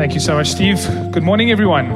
Thank 0.00 0.14
you 0.14 0.20
so 0.20 0.34
much, 0.34 0.48
Steve. 0.48 0.78
Good 1.12 1.22
morning, 1.22 1.50
everyone. 1.50 1.86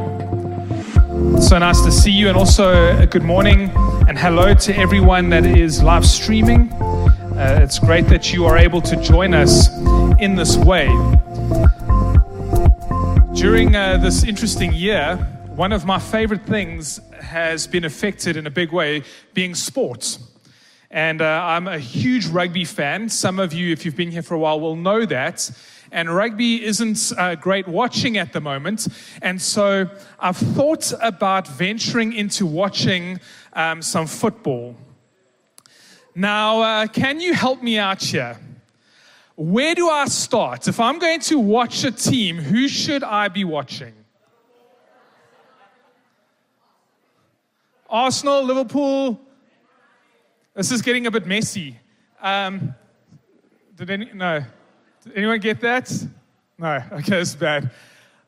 So 1.41 1.57
nice 1.57 1.81
to 1.85 1.91
see 1.91 2.11
you, 2.11 2.29
and 2.29 2.37
also 2.37 2.99
a 2.99 3.07
good 3.07 3.23
morning 3.23 3.71
and 4.07 4.19
hello 4.19 4.53
to 4.53 4.77
everyone 4.77 5.31
that 5.31 5.47
is 5.47 5.83
live 5.83 6.05
streaming. 6.05 6.71
Uh, 6.71 7.61
it's 7.63 7.79
great 7.79 8.07
that 8.09 8.31
you 8.31 8.45
are 8.45 8.59
able 8.59 8.83
to 8.83 8.97
join 8.97 9.33
us 9.33 9.71
in 10.21 10.35
this 10.35 10.55
way. 10.55 10.89
During 13.33 13.75
uh, 13.75 13.97
this 14.03 14.23
interesting 14.23 14.75
year, 14.75 15.17
one 15.55 15.73
of 15.73 15.87
my 15.87 15.99
favorite 15.99 16.45
things 16.45 17.01
has 17.23 17.67
been 17.67 17.87
affected 17.87 18.37
in 18.37 18.47
a 18.47 18.51
big 18.51 18.71
way 18.71 19.03
being 19.33 19.55
sports. 19.55 20.19
And 20.91 21.23
uh, 21.23 21.43
I'm 21.43 21.67
a 21.67 21.79
huge 21.79 22.27
rugby 22.27 22.67
fan. 22.67 23.09
Some 23.09 23.39
of 23.39 23.55
you, 23.55 23.73
if 23.73 23.87
you've 23.87 23.97
been 23.97 24.11
here 24.11 24.23
for 24.23 24.35
a 24.35 24.39
while, 24.39 24.61
will 24.61 24.77
know 24.77 25.07
that 25.07 25.51
and 25.95 26.13
rugby 26.15 26.63
isn't 26.65 27.13
uh, 27.17 27.37
great 27.37 27.69
watching 27.69 28.19
at 28.19 28.33
the 28.33 28.41
moment. 28.41 28.89
And 29.23 29.41
so 29.41 29.89
I've 30.19 30.37
thought 30.37 30.93
about 31.01 31.47
venturing 31.47 32.13
into 32.13 32.45
watching 32.45 33.21
um, 33.53 33.81
some 33.81 34.09
football. 34.09 34.75
Now, 36.15 36.61
uh, 36.61 36.87
can 36.89 37.21
you 37.21 37.33
help 37.33 37.63
me 37.63 37.79
out 37.79 38.03
here? 38.03 38.37
Where 39.37 39.75
do 39.77 39.89
I 39.89 40.07
start? 40.07 40.67
If 40.67 40.81
I'm 40.81 40.99
going 40.99 41.21
to 41.21 41.39
watch 41.39 41.85
a 41.85 41.93
team, 41.93 42.39
who 42.39 42.67
should 42.67 43.05
I 43.05 43.29
be 43.29 43.45
watching? 43.45 43.95
Arsenal, 47.89 48.43
Liverpool. 48.43 49.21
This 50.55 50.73
is 50.73 50.83
getting 50.83 51.07
a 51.07 51.11
bit 51.11 51.27
messy. 51.27 51.79
Um, 52.21 52.75
did 53.77 53.91
any? 53.91 54.11
No. 54.13 54.45
Anyone 55.15 55.41
get 55.41 55.61
that? 55.61 55.93
No. 56.59 56.83
Okay, 56.93 57.21
it's 57.21 57.35
bad. 57.35 57.71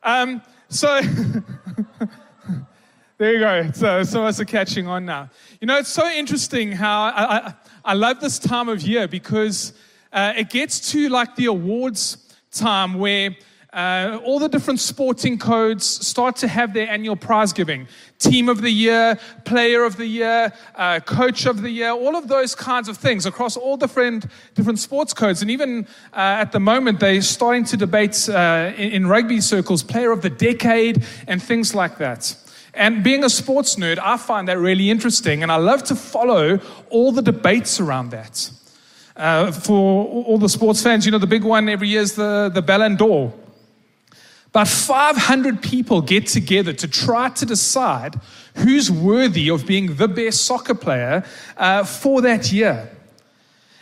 Um, 0.03 0.41
so 0.69 1.01
there 3.17 3.33
you 3.33 3.39
go. 3.39 3.71
So 3.71 4.03
some 4.03 4.21
of 4.21 4.27
us 4.27 4.39
are 4.39 4.45
catching 4.45 4.87
on 4.87 5.05
now. 5.05 5.29
You 5.59 5.67
know, 5.67 5.77
it's 5.77 5.89
so 5.89 6.07
interesting 6.07 6.71
how 6.71 7.03
I, 7.03 7.37
I, 7.37 7.53
I 7.85 7.93
love 7.93 8.19
this 8.19 8.37
time 8.37 8.69
of 8.69 8.81
year 8.81 9.07
because 9.07 9.73
uh, 10.13 10.33
it 10.35 10.49
gets 10.49 10.91
to 10.91 11.09
like 11.09 11.35
the 11.35 11.45
awards 11.45 12.35
time 12.51 12.95
where 12.95 13.35
uh, 13.77 14.19
all 14.25 14.39
the 14.39 14.49
different 14.49 14.79
sporting 14.79 15.37
codes 15.37 15.85
start 15.85 16.35
to 16.35 16.47
have 16.47 16.73
their 16.73 16.89
annual 16.89 17.15
prize 17.15 17.53
giving. 17.53 17.87
Team 18.17 18.49
of 18.49 18.61
the 18.61 18.71
year, 18.71 19.19
player 19.45 19.83
of 19.83 19.97
the 19.97 20.07
year, 20.07 20.51
uh, 20.73 20.99
coach 21.01 21.45
of 21.45 21.61
the 21.61 21.69
year, 21.69 21.91
all 21.91 22.15
of 22.15 22.27
those 22.27 22.55
kinds 22.55 22.89
of 22.89 22.97
things 22.97 23.27
across 23.27 23.55
all 23.55 23.77
different, 23.77 24.25
different 24.55 24.79
sports 24.79 25.13
codes. 25.13 25.43
And 25.43 25.51
even 25.51 25.85
uh, 26.13 26.41
at 26.41 26.51
the 26.53 26.59
moment, 26.59 26.99
they're 26.99 27.21
starting 27.21 27.65
to 27.65 27.77
debate 27.77 28.27
uh, 28.27 28.73
in, 28.75 28.91
in 28.93 29.07
rugby 29.07 29.39
circles 29.41 29.83
player 29.83 30.11
of 30.11 30.23
the 30.23 30.31
decade 30.31 31.05
and 31.27 31.41
things 31.41 31.75
like 31.75 31.99
that. 31.99 32.35
And 32.73 33.03
being 33.03 33.23
a 33.23 33.29
sports 33.29 33.75
nerd, 33.75 33.99
I 33.99 34.17
find 34.17 34.47
that 34.47 34.57
really 34.57 34.89
interesting. 34.89 35.43
And 35.43 35.51
I 35.51 35.57
love 35.57 35.83
to 35.83 35.95
follow 35.95 36.59
all 36.89 37.11
the 37.11 37.21
debates 37.21 37.79
around 37.79 38.09
that. 38.09 38.49
Uh, 39.15 39.51
for 39.51 40.05
all 40.07 40.39
the 40.39 40.49
sports 40.49 40.81
fans, 40.81 41.05
you 41.05 41.11
know, 41.11 41.19
the 41.19 41.27
big 41.27 41.43
one 41.43 41.69
every 41.69 41.89
year 41.89 42.01
is 42.01 42.15
the, 42.15 42.49
the 42.51 42.63
Ballon 42.63 42.95
d'Or. 42.95 43.31
About 44.49 44.67
500 44.67 45.61
people 45.61 46.01
get 46.01 46.27
together 46.27 46.73
to 46.73 46.87
try 46.87 47.29
to 47.29 47.45
decide 47.45 48.15
who's 48.55 48.89
worthy 48.89 49.49
of 49.49 49.67
being 49.67 49.95
the 49.95 50.07
best 50.07 50.45
soccer 50.45 50.73
player 50.73 51.23
uh, 51.57 51.83
for 51.83 52.21
that 52.21 52.51
year. 52.51 52.89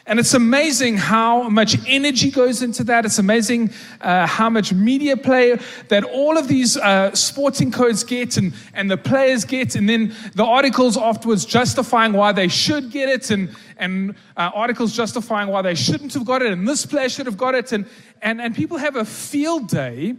And 0.08 0.20
it's 0.20 0.36
amazing 0.36 0.98
how 0.98 1.50
much 1.50 1.78
energy 1.88 2.30
goes 2.30 2.62
into 2.62 2.84
that. 2.84 3.06
It's 3.06 3.18
amazing 3.18 3.72
uh, 4.02 4.28
how 4.28 4.52
much 4.52 4.72
media 4.72 5.18
play 5.18 5.58
that 5.88 6.04
all 6.04 6.38
of 6.38 6.48
these 6.48 6.78
uh, 6.78 7.16
sporting 7.16 7.72
codes 7.72 8.04
get 8.04 8.38
and, 8.38 8.54
and 8.76 8.92
the 8.92 8.98
players 8.98 9.46
get, 9.46 9.76
and 9.76 9.90
then 9.90 10.14
the 10.36 10.46
articles 10.46 10.96
afterwards 10.96 11.44
justifying 11.44 12.14
why 12.14 12.34
they 12.34 12.48
should 12.48 12.92
get 12.92 13.10
it, 13.10 13.32
and, 13.32 13.56
and 13.78 14.14
uh, 14.38 14.52
articles 14.54 14.96
justifying 14.96 15.50
why 15.50 15.64
they 15.64 15.74
shouldn't 15.74 16.14
have 16.14 16.26
got 16.26 16.44
it, 16.44 16.54
and 16.54 16.68
this 16.68 16.86
player 16.86 17.10
should 17.10 17.26
have 17.26 17.38
got 17.38 17.56
it. 17.56 17.72
And, 17.72 17.88
and, 18.22 18.40
and 18.40 18.54
people 18.54 18.78
have 18.78 18.98
a 18.98 19.06
field 19.06 19.70
day 19.70 20.16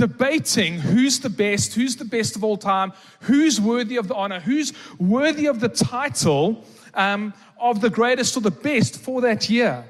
debating 0.00 0.78
who's 0.78 1.20
the 1.20 1.28
best, 1.28 1.74
who's 1.74 1.94
the 1.94 2.06
best 2.06 2.34
of 2.34 2.42
all 2.42 2.56
time, 2.56 2.90
who's 3.20 3.60
worthy 3.60 3.98
of 3.98 4.08
the 4.08 4.14
honor, 4.14 4.40
who's 4.40 4.72
worthy 4.98 5.44
of 5.44 5.60
the 5.60 5.68
title 5.68 6.64
um, 6.94 7.34
of 7.58 7.82
the 7.82 7.90
greatest 7.90 8.34
or 8.34 8.40
the 8.40 8.50
best 8.50 8.98
for 8.98 9.20
that 9.20 9.50
year. 9.50 9.84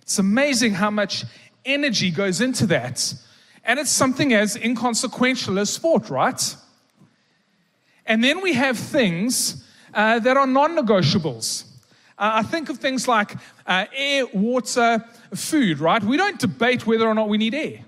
It's 0.00 0.18
amazing 0.18 0.72
how 0.72 0.88
much 0.88 1.26
energy 1.66 2.10
goes 2.10 2.40
into 2.40 2.66
that. 2.68 3.12
And 3.62 3.78
it's 3.78 3.90
something 3.90 4.32
as 4.32 4.56
inconsequential 4.56 5.58
as 5.58 5.68
sport, 5.68 6.08
right? 6.08 6.56
And 8.06 8.24
then 8.24 8.40
we 8.40 8.54
have 8.54 8.78
things 8.78 9.62
uh, 9.92 10.20
that 10.20 10.38
are 10.38 10.46
non 10.46 10.74
negotiables. 10.74 11.64
Uh, 12.16 12.30
I 12.36 12.42
think 12.44 12.70
of 12.70 12.78
things 12.78 13.06
like 13.06 13.36
uh, 13.66 13.84
air, 13.94 14.24
water, 14.32 15.04
food, 15.34 15.80
right? 15.80 16.02
We 16.02 16.16
don't 16.16 16.38
debate 16.38 16.86
whether 16.86 17.06
or 17.06 17.14
not 17.14 17.28
we 17.28 17.36
need 17.36 17.52
air. 17.52 17.84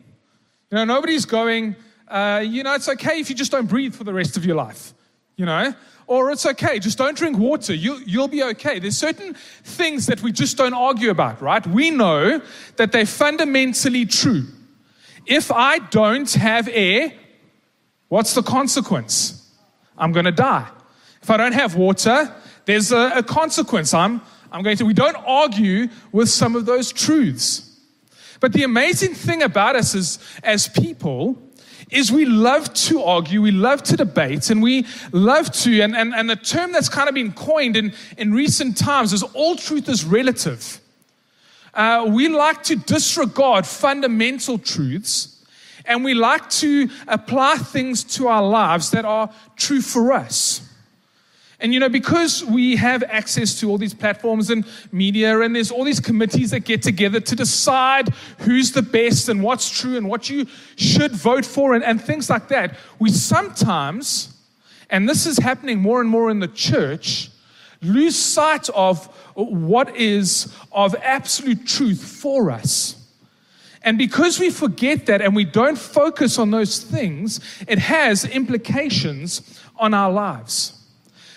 You 0.73 0.79
know, 0.79 0.85
nobody's 0.85 1.27
going, 1.27 1.77
uh, 2.09 2.43
you 2.43 2.63
know, 2.63 2.75
it's 2.75 2.89
okay 2.89 3.21
if 3.21 3.29
you 3.29 3.37
just 3.37 3.53
don't 3.53 3.67
breathe 3.67 3.95
for 3.95 4.05
the 4.05 4.15
rest 4.15 4.39
of 4.39 4.47
your 4.47 4.57
life, 4.57 4.95
you 5.37 5.45
know? 5.45 5.75
Or 6.07 6.31
it's 6.31 6.47
okay, 6.47 6.79
just 6.79 6.97
don't 6.97 7.15
drink 7.15 7.37
water, 7.37 7.75
you'll, 7.75 8.01
you'll 8.05 8.27
be 8.27 8.43
okay. 8.43 8.79
There's 8.79 8.97
certain 8.97 9.35
things 9.65 10.07
that 10.07 10.23
we 10.23 10.33
just 10.33 10.57
don't 10.57 10.73
argue 10.73 11.11
about, 11.11 11.43
right? 11.43 11.65
We 11.67 11.91
know 11.91 12.41
that 12.77 12.91
they're 12.91 13.05
fundamentally 13.05 14.07
true. 14.07 14.47
If 15.27 15.53
I 15.53 15.79
don't 15.79 16.33
have 16.33 16.71
air, 16.73 17.13
what's 18.09 18.33
the 18.33 18.43
consequence? 18.43 19.55
I'm 19.99 20.13
going 20.13 20.25
to 20.25 20.33
die. 20.33 20.69
If 21.23 21.29
I 21.29 21.37
don't 21.37 21.53
have 21.53 21.75
water, 21.75 22.35
there's 22.65 22.93
a, 22.93 23.13
a 23.17 23.23
consequence. 23.23 23.93
I'm, 23.93 24.23
I'm 24.51 24.63
going 24.63 24.79
to, 24.79 24.87
we 24.87 24.95
don't 24.95 25.17
argue 25.17 25.89
with 26.13 26.31
some 26.31 26.57
of 26.57 26.65
those 26.65 26.93
truths. 26.93 27.72
But 28.43 28.53
the 28.53 28.65
amazing 28.65 29.15
thing 29.15 29.41
about 29.41 29.77
us 29.77 29.95
as, 29.95 30.19
as 30.43 30.67
people 30.67 31.41
is 31.93 32.11
we 32.11 32.25
love 32.25 32.75
to 32.75 33.01
argue, 33.01 33.41
we 33.41 33.53
love 33.53 33.85
to 33.85 33.97
debate, 33.97 34.51
and 34.51 34.61
we 34.61 34.85
love 35.13 35.53
to, 35.53 35.81
and, 35.81 35.95
and, 35.95 36.13
and 36.13 36.29
the 36.29 36.35
term 36.35 36.73
that's 36.73 36.89
kind 36.89 37.09
of 37.09 37.15
been 37.15 37.33
coined 37.35 37.77
in, 37.77 37.95
in 38.19 38.35
recent 38.35 38.77
times 38.77 39.13
is 39.13 39.23
all 39.23 39.55
truth 39.55 39.89
is 39.89 40.05
relative. 40.05 40.81
Uh, 41.73 42.05
we 42.09 42.29
like 42.29 42.65
to 42.65 42.75
disregard 42.75 43.65
fundamental 43.65 44.59
truths, 44.59 45.45
and 45.85 46.05
we 46.05 46.13
like 46.13 46.51
to 46.51 46.89
apply 47.07 47.55
things 47.55 48.03
to 48.03 48.27
our 48.27 48.43
lives 48.43 48.91
that 48.91 49.05
are 49.05 49.31
true 49.55 49.81
for 49.81 50.13
us. 50.13 50.69
And 51.63 51.73
you 51.73 51.79
know, 51.79 51.89
because 51.89 52.45
we 52.45 52.75
have 52.75 53.05
access 53.05 53.61
to 53.61 53.71
all 53.71 53.79
these 53.79 53.95
platforms 53.95 54.51
and 54.51 54.67
media, 54.91 55.41
and 55.43 55.55
there's 55.55 55.71
all 55.71 55.85
these 55.85 56.01
committees 56.01 56.51
that 56.51 56.61
get 56.61 56.83
together 56.83 57.21
to 57.21 57.37
decide 57.37 58.09
who's 58.39 58.73
the 58.73 58.83
best 58.83 59.29
and 59.29 59.45
what's 59.45 59.71
true 59.71 59.97
and 59.97 60.09
what 60.09 60.29
you 60.29 60.49
should 60.75 61.13
vote 61.13 61.47
for 61.47 61.75
and, 61.75 61.85
and 61.85 62.03
things 62.03 62.29
like 62.29 62.49
that, 62.49 62.77
we 62.99 63.11
sometimes, 63.11 64.35
and 64.91 65.09
this 65.09 65.25
is 65.25 65.39
happening 65.39 65.79
more 65.79 66.01
and 66.01 66.11
more 66.11 66.31
in 66.31 66.41
the 66.41 66.49
church, 66.49 67.31
lose 67.81 68.17
sight 68.17 68.69
of 68.71 69.07
what 69.35 69.95
is 69.97 70.53
of 70.73 70.97
absolute 70.97 71.65
truth 71.65 72.03
for 72.03 72.51
us. 72.51 72.97
And 73.83 73.97
because 73.97 74.41
we 74.41 74.51
forget 74.51 75.07
that 75.07 75.23
and 75.23 75.37
we 75.37 75.45
don't 75.45 75.79
focus 75.79 76.41
on 76.41 76.51
those 76.51 76.81
things, 76.81 77.39
it 77.69 77.79
has 77.79 78.25
implications 78.25 79.61
on 79.77 79.95
our 79.95 80.11
lives. 80.11 80.82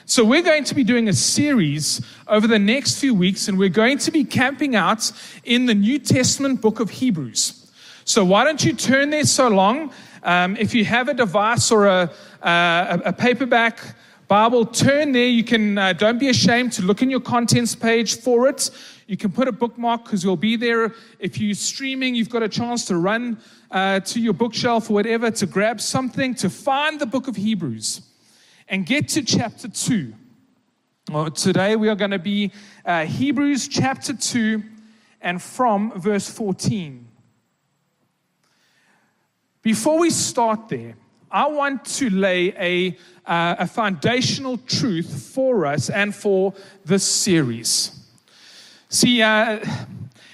So, 0.07 0.23
we're 0.23 0.43
going 0.43 0.63
to 0.65 0.75
be 0.75 0.83
doing 0.83 1.09
a 1.09 1.13
series 1.13 1.99
over 2.27 2.45
the 2.45 2.59
next 2.59 2.99
few 2.99 3.15
weeks, 3.15 3.47
and 3.47 3.57
we're 3.57 3.69
going 3.69 3.97
to 3.97 4.11
be 4.11 4.23
camping 4.23 4.75
out 4.75 5.11
in 5.43 5.65
the 5.65 5.73
New 5.73 5.97
Testament 5.97 6.61
book 6.61 6.79
of 6.79 6.91
Hebrews. 6.91 7.71
So, 8.03 8.23
why 8.23 8.43
don't 8.43 8.63
you 8.63 8.73
turn 8.73 9.09
there 9.09 9.23
so 9.23 9.47
long? 9.47 9.91
Um, 10.21 10.57
if 10.57 10.75
you 10.75 10.85
have 10.85 11.07
a 11.07 11.15
device 11.15 11.71
or 11.71 11.87
a, 11.87 12.11
uh, 12.43 12.99
a 13.03 13.13
paperback 13.13 13.79
Bible, 14.27 14.67
turn 14.67 15.11
there. 15.11 15.25
You 15.25 15.43
can, 15.43 15.79
uh, 15.79 15.93
don't 15.93 16.19
be 16.19 16.29
ashamed 16.29 16.73
to 16.73 16.83
look 16.83 17.01
in 17.01 17.09
your 17.09 17.19
contents 17.19 17.73
page 17.73 18.19
for 18.19 18.47
it. 18.47 18.69
You 19.07 19.17
can 19.17 19.31
put 19.31 19.47
a 19.47 19.51
bookmark 19.51 20.03
because 20.03 20.23
you'll 20.23 20.35
be 20.35 20.55
there. 20.55 20.93
If 21.17 21.39
you're 21.39 21.55
streaming, 21.55 22.13
you've 22.13 22.29
got 22.29 22.43
a 22.43 22.49
chance 22.49 22.85
to 22.85 22.97
run 22.97 23.39
uh, 23.71 24.01
to 24.01 24.19
your 24.19 24.33
bookshelf 24.33 24.87
or 24.91 24.93
whatever 24.93 25.31
to 25.31 25.47
grab 25.47 25.81
something 25.81 26.35
to 26.35 26.49
find 26.51 27.01
the 27.01 27.07
book 27.07 27.27
of 27.27 27.35
Hebrews 27.35 28.01
and 28.67 28.85
get 28.85 29.09
to 29.09 29.23
chapter 29.23 29.67
2. 29.67 30.13
Well, 31.11 31.29
today 31.29 31.75
we 31.75 31.87
are 31.89 31.95
going 31.95 32.11
to 32.11 32.19
be 32.19 32.51
uh, 32.83 33.05
Hebrews 33.05 33.67
chapter 33.67 34.13
2 34.13 34.63
and 35.21 35.41
from 35.41 35.99
verse 35.99 36.29
14. 36.29 37.07
Before 39.61 39.99
we 39.99 40.09
start 40.09 40.69
there, 40.69 40.95
I 41.31 41.47
want 41.47 41.85
to 41.85 42.09
lay 42.09 42.53
a, 42.57 42.97
uh, 43.25 43.55
a 43.59 43.67
foundational 43.67 44.57
truth 44.57 45.31
for 45.33 45.65
us 45.65 45.89
and 45.89 46.13
for 46.13 46.53
this 46.85 47.03
series. 47.03 47.91
See, 48.89 49.21
uh, 49.21 49.59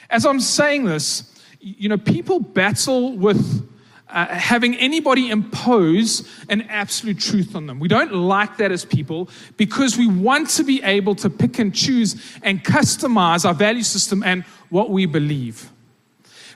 as 0.10 0.26
I'm 0.26 0.40
saying 0.40 0.86
this, 0.86 1.34
you 1.60 1.90
know, 1.90 1.98
people 1.98 2.40
battle 2.40 3.18
with 3.18 3.71
uh, 4.12 4.28
having 4.28 4.76
anybody 4.76 5.30
impose 5.30 6.28
an 6.50 6.64
absolute 6.64 7.20
truth 7.20 7.56
on 7.56 7.66
them. 7.68 7.80
We 7.80 7.88
don't 7.88 8.14
like 8.14 8.58
that 8.58 8.72
as 8.72 8.86
people 8.86 9.30
because 9.58 9.98
we 9.98 10.08
want 10.08 10.50
to 10.52 10.64
be 10.64 10.84
able 10.84 11.16
to 11.16 11.30
pick 11.30 11.60
and 11.60 11.74
choose 11.74 12.38
and 12.44 12.64
customize 12.64 13.46
our 13.46 13.54
value 13.54 13.84
system 13.84 14.24
and 14.24 14.44
what 14.70 14.90
we 14.90 15.06
believe. 15.06 15.72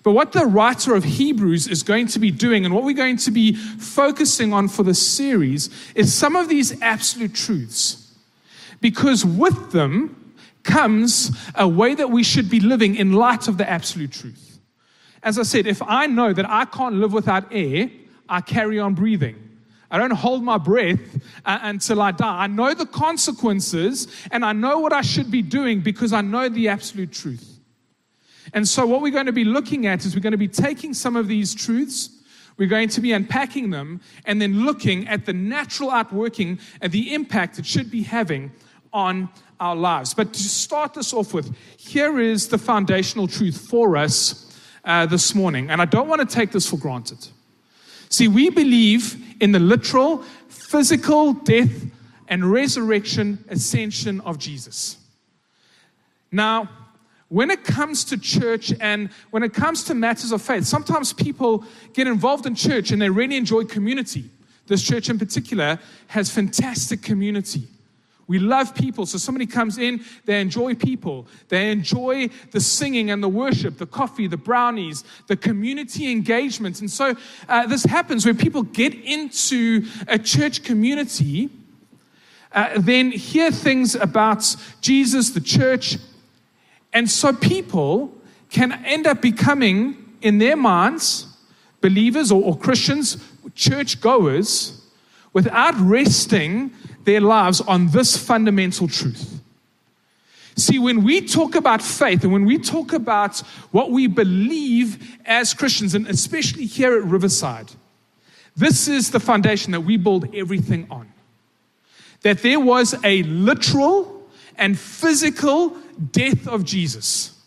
But 0.03 0.11
what 0.11 0.33
the 0.33 0.45
writer 0.45 0.93
of 0.93 1.03
Hebrews 1.03 1.67
is 1.67 1.81
going 1.81 2.07
to 2.07 2.19
be 2.19 2.29
doing 2.29 2.63
and 2.63 2.75
what 2.75 2.83
we're 2.83 2.93
going 2.93 3.17
to 3.17 3.31
be 3.31 3.55
focusing 3.55 4.53
on 4.53 4.67
for 4.67 4.83
this 4.83 5.05
series 5.05 5.69
is 5.95 6.13
some 6.13 6.35
of 6.35 6.47
these 6.47 6.79
absolute 6.81 7.33
truths. 7.33 8.13
Because 8.81 9.25
with 9.25 9.71
them 9.71 10.33
comes 10.61 11.35
a 11.55 11.67
way 11.67 11.95
that 11.95 12.11
we 12.11 12.21
should 12.21 12.49
be 12.49 12.59
living 12.59 12.95
in 12.95 13.13
light 13.13 13.47
of 13.47 13.57
the 13.57 13.67
absolute 13.67 14.11
truth. 14.11 14.54
As 15.25 15.39
I 15.39 15.43
said, 15.43 15.65
if 15.65 15.81
I 15.81 16.05
know 16.05 16.33
that 16.33 16.47
I 16.47 16.65
can't 16.65 16.95
live 16.95 17.11
without 17.11 17.47
air, 17.51 17.89
I 18.29 18.41
carry 18.41 18.79
on 18.79 18.93
breathing. 18.93 19.35
I 19.89 19.97
don't 19.97 20.13
hold 20.13 20.43
my 20.43 20.59
breath 20.59 20.99
uh, 21.45 21.59
until 21.63 21.99
I 21.99 22.11
die. 22.11 22.43
I 22.43 22.47
know 22.47 22.75
the 22.75 22.85
consequences 22.85 24.07
and 24.29 24.45
I 24.45 24.53
know 24.53 24.79
what 24.79 24.93
I 24.93 25.01
should 25.01 25.31
be 25.31 25.41
doing 25.41 25.81
because 25.81 26.13
I 26.13 26.21
know 26.21 26.47
the 26.47 26.67
absolute 26.67 27.11
truth. 27.11 27.59
And 28.53 28.67
so, 28.67 28.85
what 28.85 29.01
we're 29.01 29.11
going 29.11 29.25
to 29.25 29.33
be 29.33 29.43
looking 29.43 29.87
at 29.87 30.05
is 30.05 30.15
we're 30.15 30.21
going 30.21 30.31
to 30.31 30.37
be 30.37 30.47
taking 30.47 30.93
some 30.93 31.15
of 31.15 31.27
these 31.27 31.55
truths, 31.55 32.09
we're 32.57 32.69
going 32.69 32.89
to 32.89 33.01
be 33.01 33.11
unpacking 33.11 33.71
them, 33.71 34.01
and 34.25 34.39
then 34.39 34.63
looking 34.63 35.07
at 35.07 35.25
the 35.25 35.33
natural 35.33 35.89
outworking 35.89 36.59
and 36.81 36.91
the 36.91 37.15
impact 37.15 37.57
it 37.57 37.65
should 37.65 37.89
be 37.89 38.03
having 38.03 38.51
on 38.93 39.27
our 39.59 39.75
lives. 39.75 40.13
But 40.13 40.33
to 40.33 40.43
start 40.43 40.93
this 40.93 41.13
off 41.13 41.33
with, 41.33 41.55
here 41.77 42.19
is 42.19 42.47
the 42.47 42.59
foundational 42.59 43.27
truth 43.27 43.57
for 43.57 43.97
us 43.97 44.44
uh, 44.85 45.05
this 45.05 45.35
morning, 45.35 45.69
and 45.69 45.81
I 45.81 45.85
don't 45.85 46.07
want 46.07 46.27
to 46.27 46.35
take 46.35 46.51
this 46.51 46.69
for 46.69 46.77
granted. 46.77 47.27
See, 48.09 48.27
we 48.27 48.49
believe 48.49 49.17
in 49.41 49.51
the 49.51 49.59
literal, 49.59 50.19
physical 50.47 51.33
death 51.33 51.85
and 52.27 52.51
resurrection 52.51 53.43
ascension 53.49 54.21
of 54.21 54.37
Jesus. 54.37 54.97
Now, 56.31 56.69
when 57.29 57.49
it 57.49 57.63
comes 57.63 58.03
to 58.05 58.17
church 58.17 58.73
and 58.79 59.09
when 59.31 59.43
it 59.43 59.53
comes 59.53 59.83
to 59.85 59.95
matters 59.95 60.31
of 60.31 60.41
faith, 60.41 60.65
sometimes 60.65 61.11
people 61.13 61.65
get 61.93 62.07
involved 62.07 62.45
in 62.45 62.55
church 62.55 62.91
and 62.91 63.01
they 63.01 63.09
really 63.09 63.35
enjoy 63.35 63.63
community. 63.63 64.29
This 64.67 64.83
church 64.83 65.09
in 65.09 65.17
particular 65.19 65.79
has 66.07 66.29
fantastic 66.29 67.01
community. 67.01 67.67
We 68.27 68.39
love 68.39 68.73
people. 68.73 69.05
So 69.05 69.17
somebody 69.19 69.45
comes 69.45 69.77
in, 69.77 70.03
they 70.25 70.41
enjoy 70.41 70.73
people. 70.73 71.27
They 71.47 71.71
enjoy 71.71 72.29
the 72.51 72.59
singing 72.59 73.11
and 73.11 73.21
the 73.21 73.29
worship, 73.29 73.77
the 73.77 73.85
coffee, 73.85 74.27
the 74.27 74.37
brownies, 74.37 75.03
the 75.27 75.37
community 75.37 76.11
engagement. 76.11 76.81
And 76.81 76.89
so 76.89 77.15
uh, 77.47 77.67
this 77.67 77.83
happens 77.83 78.25
where 78.25 78.33
people 78.33 78.63
get 78.63 78.95
into 78.95 79.85
a 80.07 80.17
church 80.17 80.63
community, 80.63 81.49
uh, 82.51 82.69
then 82.79 83.11
hear 83.11 83.51
things 83.51 83.93
about 83.93 84.55
Jesus, 84.81 85.29
the 85.29 85.41
church. 85.41 85.97
And 86.93 87.09
so 87.09 87.31
people 87.31 88.11
can 88.49 88.71
end 88.85 89.05
up 89.05 89.21
becoming, 89.21 90.15
in 90.21 90.39
their 90.39 90.55
minds, 90.55 91.27
believers 91.81 92.31
or, 92.31 92.41
or 92.41 92.57
Christians, 92.57 93.17
church 93.53 94.01
goers, 94.01 94.81
without 95.33 95.75
resting 95.79 96.71
their 97.05 97.21
lives 97.21 97.61
on 97.61 97.87
this 97.87 98.17
fundamental 98.17 98.87
truth. 98.87 99.39
See, 100.57 100.79
when 100.79 101.03
we 101.03 101.21
talk 101.21 101.55
about 101.55 101.81
faith 101.81 102.23
and 102.23 102.31
when 102.31 102.45
we 102.45 102.57
talk 102.57 102.93
about 102.93 103.39
what 103.71 103.91
we 103.91 104.07
believe 104.07 105.17
as 105.25 105.53
Christians, 105.53 105.95
and 105.95 106.07
especially 106.07 106.65
here 106.65 106.97
at 106.97 107.03
Riverside, 107.03 107.71
this 108.55 108.87
is 108.87 109.11
the 109.11 109.19
foundation 109.19 109.73
that 109.73 109.81
we 109.81 109.97
build 109.97 110.33
everything 110.33 110.87
on. 110.89 111.11
That 112.21 112.41
there 112.41 112.59
was 112.59 112.95
a 113.03 113.23
literal 113.23 114.23
and 114.57 114.79
physical 114.79 115.75
death 116.11 116.47
of 116.47 116.63
Jesus. 116.63 117.37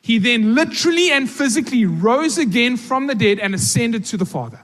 He 0.00 0.18
then 0.18 0.54
literally 0.54 1.10
and 1.10 1.28
physically 1.28 1.84
rose 1.84 2.38
again 2.38 2.76
from 2.76 3.08
the 3.08 3.14
dead 3.14 3.40
and 3.40 3.54
ascended 3.54 4.04
to 4.06 4.16
the 4.16 4.24
Father. 4.24 4.60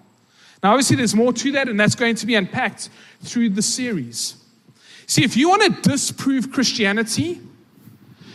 Now, 0.62 0.72
obviously, 0.72 0.96
there's 0.96 1.14
more 1.14 1.32
to 1.32 1.52
that, 1.52 1.68
and 1.68 1.78
that's 1.78 1.94
going 1.94 2.16
to 2.16 2.26
be 2.26 2.34
unpacked 2.34 2.88
through 3.22 3.50
the 3.50 3.62
series. 3.62 4.36
See, 5.06 5.22
if 5.22 5.36
you 5.36 5.48
want 5.48 5.62
to 5.62 5.90
disprove 5.90 6.50
Christianity, 6.50 7.40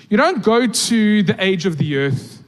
you 0.09 0.17
don't 0.17 0.43
go 0.43 0.67
to 0.67 1.23
the 1.23 1.35
age 1.43 1.65
of 1.65 1.77
the 1.77 1.97
earth. 1.97 2.43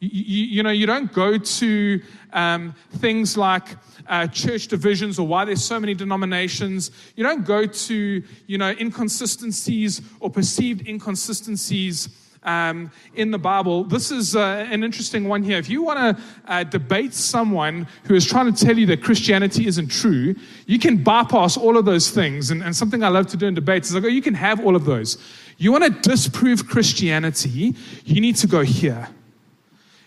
You, 0.00 0.10
you, 0.12 0.44
you 0.46 0.62
know, 0.62 0.70
you 0.70 0.86
don't 0.86 1.12
go 1.12 1.38
to 1.38 2.02
um, 2.32 2.74
things 2.98 3.36
like 3.36 3.64
uh, 4.08 4.26
church 4.28 4.68
divisions 4.68 5.18
or 5.18 5.26
why 5.26 5.44
there's 5.44 5.64
so 5.64 5.80
many 5.80 5.94
denominations. 5.94 6.90
You 7.16 7.24
don't 7.24 7.44
go 7.44 7.66
to, 7.66 8.22
you 8.46 8.58
know, 8.58 8.70
inconsistencies 8.78 10.02
or 10.20 10.30
perceived 10.30 10.86
inconsistencies 10.86 12.08
um, 12.46 12.90
in 13.14 13.30
the 13.30 13.38
Bible. 13.38 13.84
This 13.84 14.10
is 14.10 14.34
uh, 14.34 14.66
an 14.70 14.82
interesting 14.82 15.28
one 15.28 15.42
here. 15.42 15.58
If 15.58 15.68
you 15.68 15.82
want 15.82 16.16
to 16.16 16.22
uh, 16.46 16.64
debate 16.64 17.12
someone 17.12 17.86
who 18.04 18.14
is 18.14 18.24
trying 18.24 18.52
to 18.52 18.64
tell 18.64 18.78
you 18.78 18.86
that 18.86 19.02
Christianity 19.02 19.66
isn't 19.66 19.88
true, 19.88 20.34
you 20.66 20.78
can 20.78 21.02
bypass 21.02 21.56
all 21.56 21.76
of 21.76 21.84
those 21.84 22.10
things. 22.10 22.50
And, 22.50 22.62
and 22.62 22.74
something 22.74 23.02
I 23.02 23.08
love 23.08 23.26
to 23.28 23.36
do 23.36 23.46
in 23.46 23.54
debates 23.54 23.88
is 23.88 23.94
like, 23.94 24.04
oh, 24.04 24.08
you 24.08 24.22
can 24.22 24.34
have 24.34 24.64
all 24.64 24.76
of 24.76 24.84
those. 24.84 25.18
You 25.58 25.72
want 25.72 25.84
to 25.84 26.08
disprove 26.08 26.66
Christianity, 26.66 27.74
you 28.04 28.20
need 28.20 28.36
to 28.36 28.46
go 28.46 28.62
here. 28.62 29.08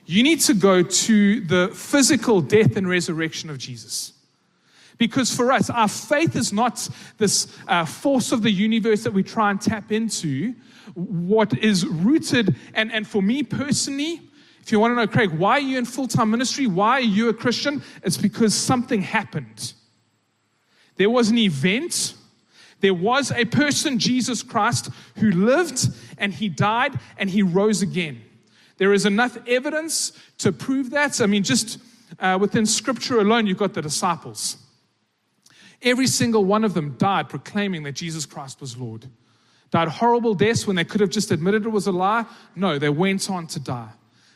You 0.06 0.24
need 0.24 0.40
to 0.42 0.56
go 0.56 0.82
to 0.82 1.42
the 1.42 1.68
physical 1.68 2.42
death 2.42 2.76
and 2.78 2.90
resurrection 2.90 3.50
of 3.52 3.60
Jesus. 3.60 4.14
Because 5.00 5.34
for 5.34 5.52
us, 5.52 5.72
our 5.72 5.88
faith 5.88 6.36
is 6.36 6.54
not 6.54 6.88
this 7.18 7.48
uh, 7.68 7.86
force 7.86 8.32
of 8.32 8.44
the 8.44 8.52
universe 8.52 9.04
that 9.04 9.14
we 9.14 9.24
try 9.24 9.50
and 9.50 9.60
tap 9.60 9.92
into. 9.92 10.54
What 10.94 11.58
is 11.58 11.88
rooted, 11.88 12.56
and, 12.74 12.92
and 12.92 13.08
for 13.08 13.22
me 13.22 13.42
personally, 13.42 14.22
if 14.62 14.74
you 14.74 14.80
want 14.80 14.92
to 14.92 14.96
know, 14.96 15.08
Craig, 15.08 15.32
why 15.32 15.54
are 15.54 15.62
you 15.62 15.78
in 15.78 15.86
full 15.86 16.08
time 16.08 16.30
ministry? 16.30 16.68
Why 16.68 16.92
are 16.92 17.00
you 17.00 17.30
a 17.30 17.34
Christian? 17.34 17.82
It's 18.04 18.18
because 18.18 18.54
something 18.54 19.02
happened. 19.02 19.74
There 20.98 21.10
was 21.10 21.30
an 21.30 21.38
event. 21.38 22.14
There 22.82 22.94
was 22.94 23.32
a 23.32 23.46
person, 23.46 24.00
Jesus 24.00 24.44
Christ, 24.44 24.90
who 25.16 25.32
lived 25.32 25.88
and 26.18 26.34
he 26.34 26.50
died 26.50 27.00
and 27.18 27.30
he 27.30 27.42
rose 27.42 27.82
again. 27.82 28.22
There 28.78 28.94
is 28.94 29.06
enough 29.06 29.38
evidence 29.48 30.12
to 30.40 30.52
prove 30.52 30.90
that. 30.92 31.20
I 31.20 31.26
mean, 31.26 31.44
just 31.44 31.80
uh, 32.20 32.38
within 32.40 32.66
scripture 32.66 33.20
alone, 33.20 33.48
you've 33.48 33.58
got 33.58 33.74
the 33.74 33.82
disciples. 33.82 34.58
Every 35.82 36.08
single 36.08 36.44
one 36.44 36.64
of 36.64 36.74
them 36.74 36.96
died 36.98 37.30
proclaiming 37.30 37.84
that 37.84 37.94
Jesus 37.94 38.26
Christ 38.26 38.60
was 38.60 38.78
Lord. 38.78 39.08
Died 39.72 39.88
horrible 39.88 40.34
deaths 40.34 40.66
when 40.66 40.76
they 40.76 40.84
could 40.84 41.00
have 41.00 41.10
just 41.10 41.32
admitted 41.32 41.66
it 41.66 41.70
was 41.70 41.88
a 41.88 41.92
lie. 41.92 42.26
No, 42.56 42.80
they 42.80 42.90
went 42.90 43.30
on 43.30 43.48
to 43.48 43.60
die. 43.60 43.90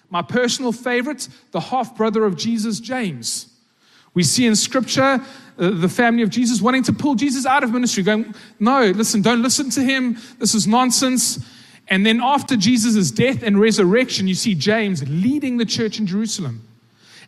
My 0.10 0.22
personal 0.22 0.72
favorite, 0.72 1.28
the 1.52 1.60
half 1.60 1.98
brother 1.98 2.24
of 2.24 2.38
Jesus, 2.38 2.80
James. 2.80 3.50
We 4.14 4.24
see 4.24 4.46
in 4.46 4.56
scripture 4.56 5.20
uh, 5.58 5.70
the 5.72 5.90
family 5.90 6.22
of 6.22 6.30
Jesus 6.30 6.62
wanting 6.62 6.84
to 6.84 6.94
pull 6.94 7.16
Jesus 7.16 7.48
out 7.48 7.64
of 7.64 7.72
ministry, 7.72 8.04
going, 8.04 8.36
No, 8.60 8.92
listen, 8.92 9.24
don't 9.24 9.42
listen 9.42 9.72
to 9.72 9.82
him. 9.82 10.18
This 10.38 10.54
is 10.54 10.68
nonsense. 10.68 11.44
And 11.88 12.06
then 12.06 12.22
after 12.22 12.56
Jesus' 12.56 13.12
death 13.12 13.44
and 13.44 13.60
resurrection, 13.60 14.28
you 14.28 14.36
see 14.36 14.56
James 14.56 15.08
leading 15.10 15.58
the 15.58 15.66
church 15.66 16.00
in 16.00 16.08
Jerusalem. 16.08 16.68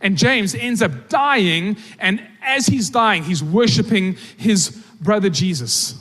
And 0.06 0.20
James 0.20 0.54
ends 0.54 0.84
up 0.84 1.10
dying, 1.10 1.78
and 1.98 2.22
as 2.44 2.68
he's 2.68 2.92
dying, 2.92 3.24
he's 3.24 3.42
worshiping 3.42 4.18
his 4.38 4.70
brother 5.02 5.32
Jesus. 5.32 5.96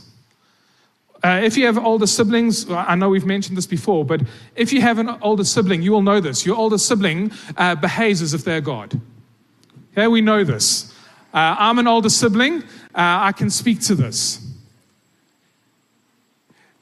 Uh, 1.22 1.40
if 1.42 1.56
you 1.56 1.64
have 1.64 1.78
older 1.78 2.06
siblings, 2.06 2.70
I 2.70 2.96
know 2.96 3.08
we've 3.08 3.24
mentioned 3.24 3.56
this 3.56 3.66
before, 3.66 4.04
but 4.04 4.20
if 4.56 4.74
you 4.74 4.82
have 4.82 4.98
an 4.98 5.08
older 5.22 5.42
sibling, 5.42 5.80
you 5.80 5.92
will 5.92 6.02
know 6.02 6.20
this. 6.20 6.44
Your 6.44 6.56
older 6.56 6.76
sibling 6.76 7.32
uh, 7.56 7.76
behaves 7.76 8.20
as 8.20 8.34
if 8.34 8.44
they're 8.44 8.60
God. 8.60 9.00
Okay, 9.92 10.06
we 10.06 10.20
know 10.20 10.44
this. 10.44 10.94
Uh, 11.32 11.56
I'm 11.58 11.78
an 11.78 11.86
older 11.86 12.10
sibling, 12.10 12.62
uh, 12.62 13.24
I 13.24 13.32
can 13.32 13.48
speak 13.48 13.80
to 13.84 13.94
this. 13.94 14.46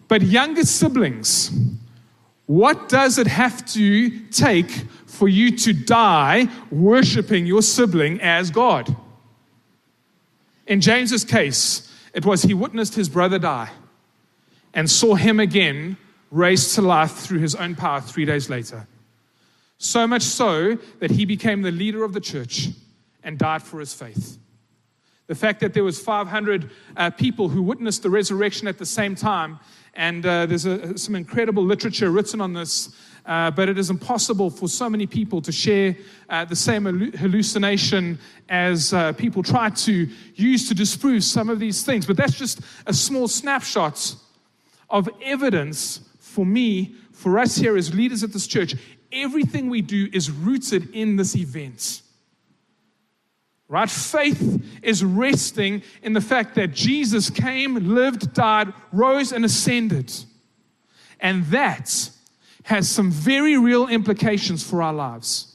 But 0.09 0.23
younger 0.23 0.64
siblings, 0.64 1.52
what 2.52 2.90
does 2.90 3.16
it 3.16 3.26
have 3.26 3.64
to 3.64 4.11
take 4.26 4.71
for 5.06 5.26
you 5.26 5.56
to 5.56 5.73
die 5.73 6.49
worshiping 6.71 7.47
your 7.47 7.62
sibling 7.62 8.21
as 8.21 8.50
God? 8.50 8.94
In 10.66 10.82
James's 10.82 11.25
case, 11.25 11.90
it 12.12 12.26
was 12.26 12.42
he 12.42 12.52
witnessed 12.52 12.94
his 12.94 13.09
brother 13.09 13.38
die 13.38 13.71
and 14.75 14.90
saw 14.90 15.14
him 15.14 15.40
again 15.40 15.97
raised 16.30 16.75
to 16.75 16.82
life 16.82 17.12
through 17.12 17.38
his 17.38 17.54
own 17.54 17.75
power 17.75 18.02
three 18.02 18.26
days 18.26 18.50
later. 18.50 18.87
So 19.78 20.06
much 20.06 20.21
so 20.23 20.76
that 20.99 21.11
he 21.11 21.25
became 21.25 21.62
the 21.62 21.71
leader 21.71 22.04
of 22.04 22.12
the 22.12 22.21
church 22.21 22.68
and 23.25 23.38
died 23.38 23.62
for 23.62 23.80
his 23.80 23.94
faith. 23.94 24.37
The 25.26 25.35
fact 25.35 25.61
that 25.61 25.73
there 25.73 25.85
was 25.85 26.00
500 26.00 26.71
uh, 26.97 27.11
people 27.11 27.49
who 27.49 27.62
witnessed 27.62 28.02
the 28.02 28.11
resurrection 28.11 28.69
at 28.69 28.79
the 28.79 28.87
same 28.87 29.14
time, 29.14 29.59
and 29.95 30.25
uh, 30.26 30.47
there's 30.47 30.67
a, 30.67 30.97
some 30.99 31.14
incredible 31.14 31.64
literature 31.64 32.11
written 32.11 32.41
on 32.41 32.52
this 32.52 32.95
uh, 33.26 33.50
but 33.50 33.69
it 33.69 33.79
is 33.79 33.91
impossible 33.91 34.50
for 34.50 34.69
so 34.69 34.88
many 34.88 35.07
people 35.07 35.41
to 35.41 35.52
share 35.52 35.97
uh, 36.29 36.45
the 36.45 36.57
same 36.57 36.85
hallucination 37.12 38.19
as 38.49 38.93
uh, 38.93 39.12
people 39.12 39.43
try 39.43 39.71
to 39.71 40.09
use 40.35 40.69
to 40.69 40.75
disprove 40.75 41.23
some 41.23 41.49
of 41.49 41.61
these 41.61 41.85
things. 41.85 42.07
But 42.07 42.17
that's 42.17 42.37
just 42.37 42.61
a 42.87 42.93
small 42.93 43.29
snapshot 43.29 44.14
of 44.91 45.09
evidence 45.23 46.00
for 46.19 46.45
me, 46.45 46.97
for 47.12 47.38
us 47.38 47.57
here 47.57 47.76
as 47.76 47.95
leaders 47.95 48.23
at 48.23 48.33
this 48.33 48.47
church. 48.47 48.75
Everything 49.12 49.71
we 49.71 49.83
do 49.83 50.09
is 50.12 50.31
rooted 50.31 50.91
in 50.95 51.17
this 51.17 51.37
event. 51.37 52.02
Right? 53.73 53.88
Faith 53.88 54.62
is 54.83 55.02
resting 55.02 55.83
in 56.02 56.12
the 56.12 56.21
fact 56.21 56.57
that 56.57 56.75
Jesus 56.75 57.31
came, 57.31 57.95
lived, 57.95 58.35
died, 58.35 58.71
rose, 58.93 59.33
and 59.33 59.47
ascended. 59.47 60.12
And 61.21 61.47
that 61.47 62.11
has 62.64 62.87
some 62.87 63.11
very 63.11 63.57
real 63.57 63.88
implications 63.88 64.62
for 64.62 64.83
our 64.83 64.93
lives. 64.93 65.55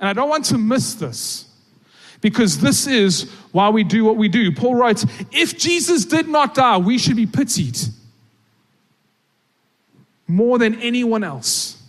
And 0.00 0.08
I 0.08 0.14
don't 0.14 0.28
want 0.28 0.46
to 0.46 0.58
miss 0.58 0.94
this 0.94 1.48
because 2.20 2.58
this 2.58 2.88
is 2.88 3.30
why 3.52 3.68
we 3.68 3.84
do 3.84 4.04
what 4.04 4.16
we 4.16 4.26
do. 4.28 4.50
Paul 4.50 4.74
writes 4.74 5.06
If 5.30 5.56
Jesus 5.56 6.04
did 6.04 6.26
not 6.26 6.56
die, 6.56 6.78
we 6.78 6.98
should 6.98 7.14
be 7.14 7.26
pitied 7.26 7.78
more 10.26 10.58
than 10.58 10.74
anyone 10.80 11.22
else. 11.22 11.80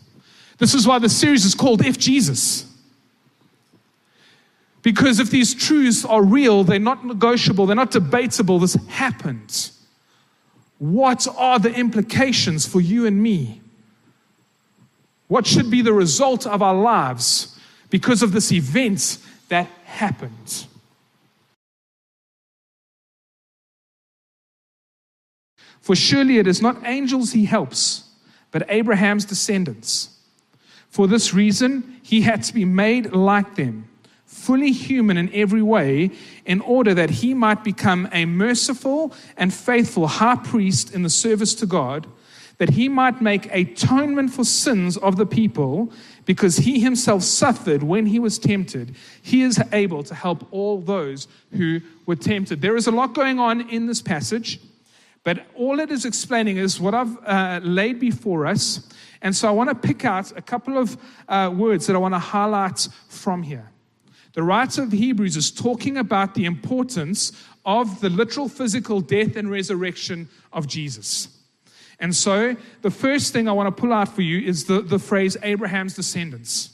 This 0.59 0.75
is 0.75 0.85
why 0.85 0.99
the 0.99 1.09
series 1.09 1.43
is 1.43 1.55
called 1.55 1.83
If 1.83 1.97
Jesus. 1.97 2.71
Because 4.83 5.21
if 5.21 5.31
these 5.31 5.55
truths 5.55 6.03
are 6.03 6.21
real, 6.21 6.65
they're 6.65 6.77
not 6.77 7.05
negotiable, 7.05 7.65
they're 7.65 7.75
not 7.75 7.91
debatable, 7.91 8.59
this 8.59 8.75
happened. 8.89 9.71
What 10.77 11.25
are 11.37 11.57
the 11.57 11.73
implications 11.73 12.67
for 12.67 12.81
you 12.81 13.05
and 13.05 13.23
me? 13.23 13.61
What 15.29 15.47
should 15.47 15.71
be 15.71 15.81
the 15.81 15.93
result 15.93 16.45
of 16.45 16.61
our 16.61 16.75
lives 16.75 17.57
because 17.89 18.21
of 18.21 18.33
this 18.33 18.51
event 18.51 19.19
that 19.47 19.67
happened? 19.85 20.67
For 25.79 25.95
surely 25.95 26.39
it 26.39 26.47
is 26.47 26.61
not 26.61 26.85
angels 26.85 27.31
he 27.31 27.45
helps, 27.45 28.03
but 28.51 28.65
Abraham's 28.67 29.23
descendants. 29.23 30.09
For 30.89 31.07
this 31.07 31.33
reason, 31.33 32.01
he 32.03 32.21
had 32.21 32.43
to 32.43 32.53
be 32.53 32.65
made 32.65 33.13
like 33.13 33.55
them 33.55 33.87
fully 34.33 34.71
human 34.71 35.17
in 35.17 35.33
every 35.33 35.61
way, 35.61 36.11
in 36.45 36.59
order 36.61 36.93
that 36.93 37.09
he 37.09 37.33
might 37.33 37.63
become 37.63 38.09
a 38.11 38.25
merciful 38.25 39.13
and 39.37 39.53
faithful 39.53 40.07
high 40.07 40.35
priest 40.35 40.93
in 40.93 41.03
the 41.03 41.09
service 41.09 41.55
to 41.55 41.65
God, 41.65 42.07
that 42.57 42.69
he 42.69 42.89
might 42.89 43.21
make 43.21 43.53
atonement 43.53 44.33
for 44.33 44.43
sins 44.43 44.97
of 44.97 45.15
the 45.15 45.25
people, 45.25 45.91
because 46.25 46.57
he 46.57 46.79
himself 46.79 47.23
suffered 47.23 47.83
when 47.83 48.05
he 48.05 48.19
was 48.19 48.39
tempted. 48.39 48.95
He 49.21 49.41
is 49.41 49.61
able 49.71 50.03
to 50.03 50.15
help 50.15 50.47
all 50.51 50.79
those 50.79 51.27
who 51.51 51.81
were 52.05 52.15
tempted. 52.15 52.61
There 52.61 52.75
is 52.75 52.87
a 52.87 52.91
lot 52.91 53.13
going 53.13 53.39
on 53.39 53.69
in 53.69 53.87
this 53.87 54.01
passage. 54.01 54.59
But 55.23 55.45
all 55.55 55.79
it 55.79 55.89
is 55.89 56.05
explaining 56.05 56.57
is 56.57 56.79
what 56.81 56.93
I've 56.93 57.17
uh, 57.25 57.59
laid 57.63 57.99
before 57.99 58.45
us. 58.45 58.87
And 59.21 59.33
so 59.33 59.47
I 59.47 59.51
want 59.51 59.69
to 59.69 59.75
pick 59.75 60.03
out 60.03 60.37
a 60.37 60.41
couple 60.41 60.77
of 60.77 60.97
uh, 61.29 61.49
words 61.55 61.87
that 61.87 61.95
I 61.95 61.99
want 61.99 62.13
to 62.13 62.19
highlight 62.19 62.89
from 63.07 63.41
here. 63.41 63.72
The 64.33 64.43
writer 64.43 64.83
of 64.83 64.91
Hebrews 64.91 65.37
is 65.37 65.51
talking 65.51 65.97
about 65.97 66.33
the 66.33 66.45
importance 66.45 67.31
of 67.65 68.01
the 68.01 68.09
literal 68.09 68.49
physical 68.49 68.99
death 68.99 69.35
and 69.35 69.49
resurrection 69.49 70.27
of 70.51 70.67
Jesus. 70.67 71.27
And 71.99 72.15
so, 72.15 72.55
the 72.81 72.91
first 72.91 73.31
thing 73.31 73.47
I 73.47 73.51
want 73.51 73.73
to 73.73 73.81
pull 73.81 73.93
out 73.93 74.09
for 74.09 74.23
you 74.23 74.39
is 74.39 74.65
the, 74.65 74.81
the 74.81 74.99
phrase 74.99 75.37
Abraham's 75.43 75.95
descendants. 75.95 76.71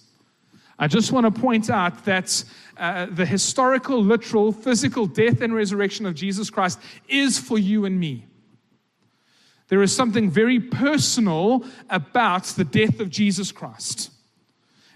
I 0.79 0.87
just 0.87 1.11
want 1.11 1.25
to 1.25 1.41
point 1.41 1.69
out 1.69 2.05
that 2.05 2.43
uh, 2.77 3.07
the 3.11 3.25
historical, 3.25 4.01
literal, 4.01 4.53
physical 4.53 5.05
death 5.05 5.41
and 5.41 5.53
resurrection 5.53 6.05
of 6.05 6.15
Jesus 6.15 6.49
Christ 6.49 6.79
is 7.09 7.37
for 7.37 7.59
you 7.59 7.83
and 7.83 7.99
me. 7.99 8.25
There 9.67 9.83
is 9.83 9.93
something 9.93 10.31
very 10.31 10.59
personal 10.59 11.65
about 11.89 12.45
the 12.45 12.63
death 12.63 13.01
of 13.01 13.09
Jesus 13.09 13.51
Christ. 13.51 14.09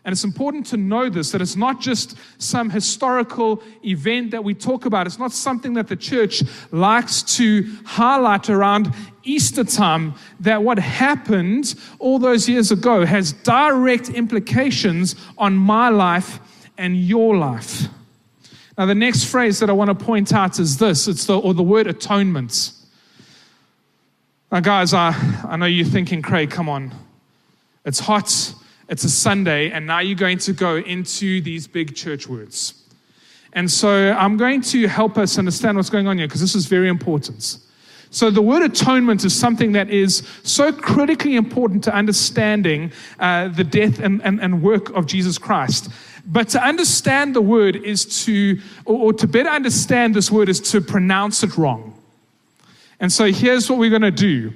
And 0.06 0.12
it's 0.12 0.26
important 0.26 0.66
to 0.68 0.78
know 0.78 1.10
this 1.10 1.32
that 1.32 1.42
it's 1.42 1.56
not 1.56 1.80
just 1.80 2.18
some 2.38 2.70
historical 2.70 3.64
event 3.86 4.32
that 4.32 4.44
we 4.44 4.54
talk 4.54 4.86
about. 4.86 5.08
It's 5.08 5.20
not 5.20 5.32
something 5.32 5.74
that 5.76 5.88
the 5.88 5.96
church 5.96 6.44
likes 6.72 7.24
to 7.38 7.74
highlight 7.86 8.50
around 8.50 8.94
Easter 9.24 9.64
time. 9.64 10.16
That 10.42 10.62
what 10.62 10.78
happened 10.78 11.76
all 12.00 12.20
those 12.20 12.50
years 12.50 12.72
ago 12.72 13.06
has 13.06 13.32
direct 13.32 14.10
implications 14.10 15.16
on 15.38 15.56
my 15.56 15.88
life 15.88 16.40
and 16.78 16.98
your 16.98 17.38
life. 17.38 17.84
Now, 18.78 18.88
the 18.88 18.96
next 18.96 19.26
phrase 19.26 19.60
that 19.60 19.70
I 19.70 19.74
want 19.74 19.98
to 19.98 20.06
point 20.06 20.34
out 20.34 20.60
is 20.60 20.78
this 20.78 21.08
it's 21.08 21.26
the, 21.28 21.40
or 21.40 21.54
the 21.54 21.64
word 21.64 21.88
atonement. 21.88 22.72
Now, 24.52 24.60
guys, 24.60 24.94
I, 24.94 25.16
I 25.48 25.56
know 25.56 25.66
you're 25.66 25.86
thinking, 25.86 26.22
Craig, 26.22 26.52
come 26.52 26.68
on. 26.68 26.94
It's 27.86 28.00
hot 28.00 28.54
it's 28.90 29.04
a 29.04 29.10
Sunday, 29.10 29.72
and 29.72 29.88
now 29.88 30.00
you're 30.00 30.18
going 30.18 30.40
to 30.40 30.54
go 30.54 30.78
into 30.78 31.42
these 31.42 31.68
big 31.68 31.96
church 31.96 32.28
words. 32.28 32.84
And 33.54 33.70
so 33.70 34.14
I'm 34.14 34.38
going 34.38 34.62
to 34.62 34.88
help 34.88 35.18
us 35.18 35.38
understand 35.38 35.78
what's 35.78 35.90
going 35.90 36.08
on 36.08 36.18
here 36.18 36.28
because 36.28 36.42
this 36.42 36.56
is 36.56 36.66
very 36.66 36.90
important. 36.90 37.60
So, 38.14 38.30
the 38.30 38.44
word 38.44 38.62
atonement 38.62 39.26
is 39.26 39.34
something 39.34 39.72
that 39.72 39.90
is 39.90 40.22
so 40.44 40.72
critically 40.72 41.36
important 41.36 41.84
to 41.86 41.96
understanding 41.96 42.92
uh, 43.20 43.48
the 43.48 43.64
death 43.64 44.00
and, 44.00 44.22
and, 44.24 44.40
and, 44.40 44.62
work 44.62 44.92
of 44.92 45.08
Jesus 45.08 45.40
Christ. 45.40 45.90
But 46.24 46.48
to 46.50 46.64
understand 46.64 47.36
the 47.36 47.42
word 47.42 47.76
is 47.76 48.24
to, 48.26 48.60
or, 48.86 49.06
or 49.06 49.14
to 49.14 49.26
better 49.26 49.50
understand 49.50 50.14
this 50.14 50.30
word 50.30 50.48
is 50.48 50.60
to 50.72 50.80
pronounce 50.80 51.42
it 51.42 51.58
wrong. 51.58 52.00
And 53.00 53.12
so, 53.12 53.32
here's 53.32 53.68
what 53.68 53.80
we're 53.80 53.90
going 53.90 54.04
to 54.04 54.12
do. 54.12 54.54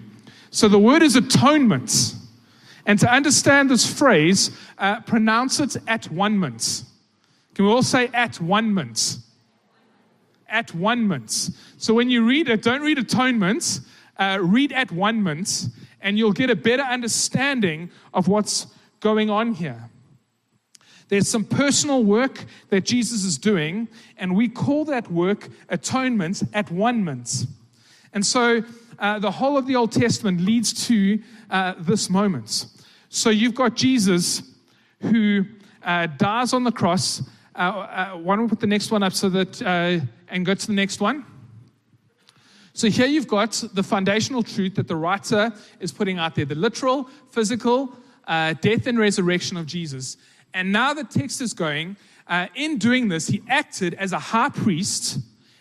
So, 0.52 0.68
the 0.68 0.78
word 0.78 1.02
is 1.02 1.16
atonement. 1.16 2.14
And 2.88 2.98
to 3.00 3.12
understand 3.12 3.70
this 3.70 3.86
phrase, 3.86 4.50
uh, 4.78 5.02
pronounce 5.02 5.60
it 5.60 5.76
at 5.88 6.10
one 6.10 6.40
mint. 6.40 6.84
Can 7.54 7.66
we 7.66 7.72
all 7.72 7.84
say 7.84 8.10
at 8.14 8.40
one 8.40 8.74
mint? 8.74 9.18
At 10.48 10.74
one 10.74 11.06
mint. 11.06 11.50
So 11.78 11.94
when 11.94 12.10
you 12.10 12.26
read 12.26 12.48
it, 12.48 12.64
don't 12.64 12.82
read 12.82 12.98
atonement, 12.98 13.82
uh, 14.18 14.40
read 14.42 14.72
at 14.72 14.90
one 14.94 15.22
mint, 15.22 15.68
and 16.00 16.18
you'll 16.18 16.32
get 16.32 16.50
a 16.50 16.56
better 16.56 16.84
understanding 16.84 17.92
of 18.14 18.30
what's 18.30 18.68
going 19.02 19.30
on 19.30 19.54
here. 19.54 19.90
There's 21.10 21.28
some 21.28 21.44
personal 21.44 22.06
work 22.06 22.46
that 22.70 22.86
Jesus 22.86 23.26
is 23.26 23.38
doing, 23.38 23.90
and 24.18 24.34
we 24.34 24.48
call 24.48 24.86
that 24.86 25.12
work 25.12 25.50
atonement 25.68 26.42
at 26.54 26.72
one 26.72 27.04
mint. 27.04 27.48
And 28.14 28.26
so 28.26 28.64
uh, 28.98 29.20
the 29.20 29.32
whole 29.32 29.58
of 29.58 29.68
the 29.68 29.76
Old 29.76 29.92
Testament 29.92 30.40
leads 30.40 30.88
to 30.88 31.20
uh, 31.50 31.74
this 31.80 32.10
moment. 32.10 32.68
So 33.10 33.30
you've 33.30 33.56
got 33.56 33.76
Jesus 33.76 34.42
who 35.02 35.46
uh, 35.84 36.08
dies 36.18 36.54
on 36.54 36.64
the 36.64 36.72
cross. 36.72 37.22
Uh, 37.56 37.60
uh, 37.60 38.10
why 38.18 38.36
don't 38.36 38.46
we 38.46 38.50
put 38.50 38.60
the 38.60 38.68
next 38.68 38.92
one 38.92 39.04
up 39.04 39.14
so 39.14 39.30
that, 39.30 39.62
uh, 39.62 40.06
and 40.30 40.46
go 40.46 40.54
to 40.54 40.68
the 40.68 40.74
next 40.74 41.00
one? 41.00 41.26
So 42.74 42.90
here 42.90 43.08
you've 43.08 43.28
got 43.28 43.64
the 43.74 43.82
foundational 43.82 44.44
truth 44.44 44.76
that 44.76 44.88
the 44.88 44.96
writer 44.96 45.52
is 45.80 45.92
putting 45.92 46.20
out 46.20 46.36
there 46.36 46.46
the 46.46 46.56
literal, 46.56 47.10
physical 47.32 47.92
uh, 48.28 48.54
death 48.62 48.86
and 48.86 49.00
resurrection 49.00 49.58
of 49.58 49.66
Jesus. 49.66 50.18
And 50.54 50.72
now 50.72 50.94
the 50.94 51.04
text 51.04 51.42
is 51.42 51.54
going, 51.54 51.98
uh, 52.28 52.48
in 52.56 52.78
doing 52.78 53.08
this, 53.08 53.28
he 53.28 53.42
acted 53.48 53.94
as 53.96 54.12
a 54.12 54.20
high 54.20 54.50
priest 54.50 55.20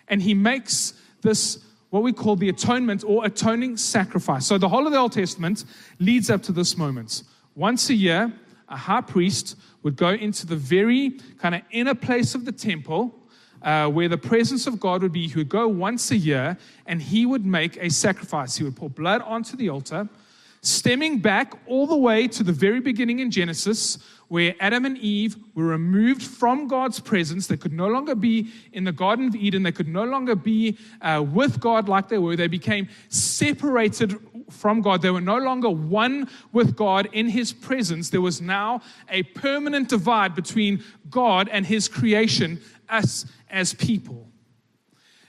and 0.09 0.21
he 0.21 0.35
makes 0.35 0.95
this 1.23 1.65
what 1.91 2.03
we 2.03 2.13
call 2.13 2.37
the 2.37 2.49
atonement 2.49 3.05
or 3.07 3.25
atoning 3.25 3.77
sacrifice. 3.77 4.47
So 4.47 4.59
the 4.59 4.69
whole 4.69 4.87
of 4.87 4.93
the 4.93 4.99
Old 4.99 5.13
Testament 5.13 5.65
leads 5.99 6.29
up 6.29 6.43
to 6.43 6.53
this 6.53 6.77
moment. 6.77 7.23
Once 7.57 7.89
a 7.89 7.95
year, 7.95 8.31
a 8.69 8.77
high 8.77 9.01
priest 9.01 9.57
would 9.83 9.97
go 9.97 10.11
into 10.11 10.47
the 10.47 10.55
very 10.55 11.19
kind 11.39 11.55
of 11.55 11.63
inner 11.71 11.95
place 11.95 12.35
of 12.35 12.45
the 12.45 12.53
temple 12.53 13.15
uh, 13.63 13.89
where 13.89 14.09
the 14.09 14.19
presence 14.19 14.67
of 14.67 14.79
God 14.79 15.03
would 15.03 15.13
be. 15.13 15.27
He 15.27 15.37
would 15.37 15.49
go 15.49 15.67
once 15.67 16.11
a 16.11 16.17
year 16.17 16.59
and 16.85 17.01
he 17.01 17.25
would 17.25 17.47
make 17.47 17.79
a 17.79 17.89
sacrifice. 17.89 18.57
He 18.57 18.65
would 18.65 18.77
pour 18.77 18.91
blood 18.91 19.23
onto 19.23 19.57
the 19.57 19.71
altar, 19.71 20.07
stemming 20.67 21.19
back 21.19 21.55
all 21.67 21.87
the 21.87 21.97
way 21.97 22.27
to 22.29 22.43
the 22.43 22.53
very 22.53 22.81
beginning 22.81 23.21
in 23.21 23.31
Genesis 23.31 23.99
where 24.29 24.55
Adam 24.59 24.85
and 24.85 24.99
Eve 24.99 25.37
were 25.55 25.67
removed 25.67 26.23
from 26.23 26.67
God's 26.67 26.99
presence. 26.99 27.47
They 27.47 27.57
could 27.57 27.73
no 27.73 27.87
longer 27.87 28.15
be 28.15 28.51
in 28.73 28.85
the 28.85 28.93
Garden 28.93 29.29
of 29.29 29.37
Eden. 29.37 29.63
They 29.63 29.73
could 29.73 29.89
no 29.89 30.05
longer 30.05 30.35
be 30.35 30.79
uh, 31.01 31.25
with 31.27 31.61
God 31.61 31.89
like 31.89 32.09
they 32.09 32.19
were. 32.19 32.35
They 32.35 32.49
became 32.49 32.89
separated 33.09 34.19
from 34.51 34.81
God. 34.81 35.03
They 35.03 35.11
were 35.11 35.21
no 35.21 35.39
longer 35.39 35.71
one 35.71 36.29
with 36.53 36.75
God 36.75 37.09
in 37.13 37.29
His 37.29 37.53
presence. 37.53 38.11
There 38.11 38.21
was 38.21 38.41
now 38.41 38.81
a 39.09 39.23
permanent 39.23 39.89
divide 39.89 40.35
between 40.35 40.83
God 41.09 41.49
and 41.51 41.65
His 41.65 41.89
creation, 41.89 42.61
us 42.89 43.27
as 43.49 43.75
people. 43.75 44.29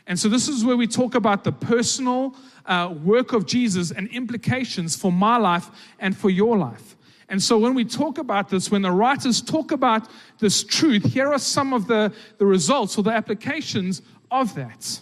And 0.08 0.18
so, 0.18 0.30
this 0.30 0.48
is 0.48 0.66
where 0.66 0.78
we 0.78 0.88
talk 0.88 1.16
about 1.16 1.44
the 1.44 1.52
personal 1.52 2.36
uh, 2.66 2.94
work 3.04 3.34
of 3.34 3.46
Jesus 3.46 3.92
and 3.92 4.10
implications 4.10 4.96
for 4.96 5.12
my 5.12 5.38
life 5.38 5.70
and 6.00 6.18
for 6.18 6.30
your 6.30 6.58
life. 6.58 6.96
And 7.30 7.44
so 7.44 7.58
when 7.58 7.74
we 7.74 7.84
talk 7.84 8.18
about 8.18 8.50
this, 8.50 8.72
when 8.72 8.82
the 8.82 8.92
writers 8.92 9.42
talk 9.42 9.72
about 9.72 10.10
this 10.40 10.64
truth, 10.64 11.04
here 11.04 11.34
are 11.34 11.40
some 11.40 11.74
of 11.74 11.88
the, 11.88 12.14
the 12.38 12.46
results 12.46 12.98
or 12.98 13.04
the 13.04 13.12
applications 13.12 14.02
of 14.32 14.56
that. 14.56 15.02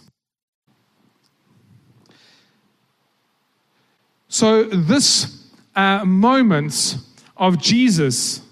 So, 4.28 4.64
this 4.64 5.50
uh, 5.76 6.04
moment 6.04 6.98
of 7.36 7.58
Jesus 7.58 8.42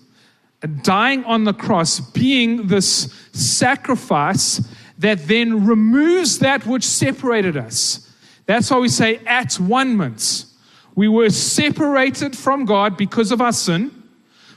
dying 0.83 1.25
on 1.25 1.45
the 1.45 1.53
cross, 1.53 1.99
being 1.99 2.69
this 2.69 3.13
sacrifice 3.33 4.61
that 5.05 5.29
then 5.29 5.67
removes 5.67 6.39
that 6.39 6.67
which 6.67 6.85
separated 6.85 7.59
us. 7.59 8.11
That's 8.47 8.71
why 8.71 8.79
we 8.79 8.89
say 8.89 9.21
at 9.27 9.55
one 9.55 9.97
moment. 9.97 10.47
We 10.95 11.09
were 11.09 11.29
separated 11.29 12.37
from 12.37 12.65
God 12.65 12.97
because 12.97 13.31
of 13.31 13.41
our 13.41 13.53
sin. 13.53 13.91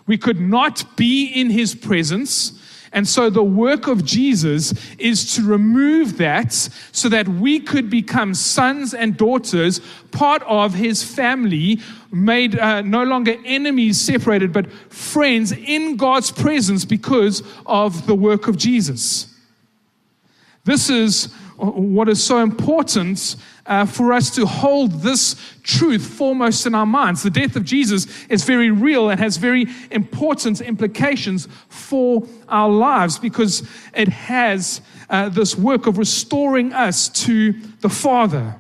We 0.06 0.18
could 0.18 0.40
not 0.40 0.96
be 0.96 1.26
in 1.26 1.50
his 1.50 1.76
presence. 1.76 2.54
And 2.94 3.06
so 3.06 3.30
the 3.30 3.44
work 3.44 3.88
of 3.88 4.06
Jesus 4.06 4.74
is 4.98 5.36
to 5.36 5.44
remove 5.44 6.18
that 6.18 6.54
so 6.54 7.10
that 7.10 7.28
we 7.28 7.60
could 7.60 7.90
become 7.90 8.34
sons 8.34 8.94
and 8.94 9.18
daughters, 9.18 9.82
part 10.12 10.44
of 10.44 10.74
his 10.74 11.04
family, 11.04 11.82
made 12.10 12.58
uh, 12.58 12.82
no 12.84 13.04
longer 13.04 13.36
enemies 13.44 14.00
separated, 14.00 14.54
but 14.54 14.72
friends 14.94 15.52
in 15.52 15.98
God's 15.98 16.32
presence 16.32 16.86
because 16.86 17.44
of 17.66 18.08
the 18.08 18.16
work 18.16 18.48
of 18.48 18.58
Jesus. 18.58 19.34
This 20.68 20.90
is 20.90 21.34
what 21.56 22.10
is 22.10 22.22
so 22.22 22.40
important 22.40 23.38
uh, 23.66 23.86
for 23.86 24.12
us 24.12 24.30
to 24.32 24.46
hold 24.46 25.02
this 25.02 25.38
truth 25.64 26.06
foremost 26.06 26.66
in 26.66 26.76
our 26.76 26.86
minds. 26.86 27.24
The 27.24 27.30
death 27.30 27.56
of 27.56 27.64
Jesus 27.64 28.06
is 28.28 28.44
very 28.44 28.70
real 28.70 29.10
and 29.10 29.18
has 29.18 29.38
very 29.38 29.68
important 29.92 30.60
implications 30.60 31.48
for 31.70 32.28
our 32.50 32.70
lives 32.70 33.18
because 33.18 33.66
it 33.96 34.10
has 34.10 34.82
uh, 35.10 35.30
this 35.30 35.58
work 35.58 35.88
of 35.88 35.98
restoring 35.98 36.74
us 36.74 37.08
to 37.26 37.54
the 37.80 37.90
Father. 37.90 38.58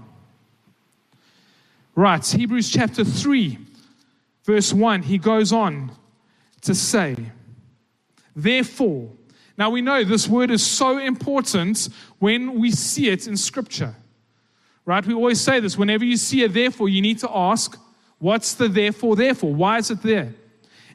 Right, 1.93 2.25
Hebrews 2.25 2.69
chapter 2.69 3.03
3, 3.03 3.57
verse 4.45 4.71
1, 4.71 5.03
he 5.03 5.17
goes 5.17 5.51
on 5.51 5.91
to 6.61 6.73
say, 6.73 7.17
Therefore, 8.33 9.09
now 9.57 9.71
we 9.71 9.81
know 9.81 10.03
this 10.03 10.27
word 10.27 10.51
is 10.51 10.65
so 10.65 10.99
important 10.99 11.89
when 12.19 12.59
we 12.59 12.71
see 12.71 13.09
it 13.09 13.27
in 13.27 13.35
Scripture. 13.35 13.95
Right? 14.85 15.05
We 15.05 15.13
always 15.13 15.41
say 15.41 15.59
this 15.59 15.77
whenever 15.77 16.05
you 16.05 16.15
see 16.15 16.43
a 16.43 16.47
therefore, 16.47 16.89
you 16.89 17.01
need 17.01 17.19
to 17.19 17.29
ask, 17.35 17.77
what's 18.19 18.53
the 18.53 18.67
therefore, 18.67 19.15
therefore? 19.15 19.53
Why 19.53 19.79
is 19.79 19.91
it 19.91 20.01
there? 20.03 20.33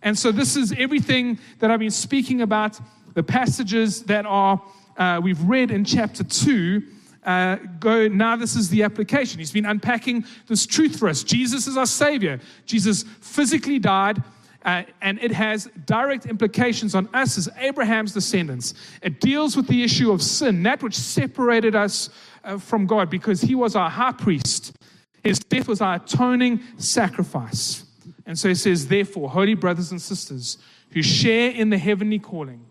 And 0.02 0.18
so 0.18 0.32
this 0.32 0.56
is 0.56 0.72
everything 0.78 1.38
that 1.58 1.70
I've 1.70 1.80
been 1.80 1.90
speaking 1.90 2.40
about, 2.40 2.80
the 3.14 3.22
passages 3.22 4.04
that 4.04 4.26
are 4.26 4.62
uh, 4.96 5.20
we've 5.22 5.42
read 5.42 5.70
in 5.70 5.84
chapter 5.84 6.22
2. 6.24 6.82
Uh, 7.24 7.56
go 7.78 8.08
now 8.08 8.34
this 8.34 8.56
is 8.56 8.68
the 8.68 8.82
application 8.82 9.38
he's 9.38 9.52
been 9.52 9.66
unpacking 9.66 10.24
this 10.48 10.66
truth 10.66 10.98
for 10.98 11.08
us 11.08 11.22
jesus 11.22 11.68
is 11.68 11.76
our 11.76 11.86
savior 11.86 12.40
jesus 12.66 13.04
physically 13.20 13.78
died 13.78 14.20
uh, 14.64 14.82
and 15.00 15.18
it 15.20 15.32
has 15.32 15.68
direct 15.86 16.26
implications 16.26 16.94
on 16.94 17.08
us 17.14 17.38
as 17.38 17.48
Abraham's 17.58 18.12
descendants. 18.12 18.74
It 19.02 19.20
deals 19.20 19.56
with 19.56 19.66
the 19.66 19.82
issue 19.82 20.12
of 20.12 20.22
sin, 20.22 20.62
that 20.62 20.82
which 20.82 20.94
separated 20.94 21.74
us 21.74 22.10
uh, 22.44 22.58
from 22.58 22.86
God, 22.86 23.10
because 23.10 23.40
he 23.40 23.54
was 23.54 23.76
our 23.76 23.90
high 23.90 24.12
priest. 24.12 24.76
His 25.24 25.38
death 25.38 25.68
was 25.68 25.80
our 25.80 25.96
atoning 25.96 26.60
sacrifice. 26.78 27.84
And 28.26 28.38
so 28.38 28.48
he 28.48 28.54
says, 28.54 28.88
therefore, 28.88 29.30
holy 29.30 29.54
brothers 29.54 29.90
and 29.90 30.00
sisters 30.00 30.58
who 30.92 31.02
share 31.02 31.50
in 31.50 31.70
the 31.70 31.78
heavenly 31.78 32.18
calling, 32.18 32.64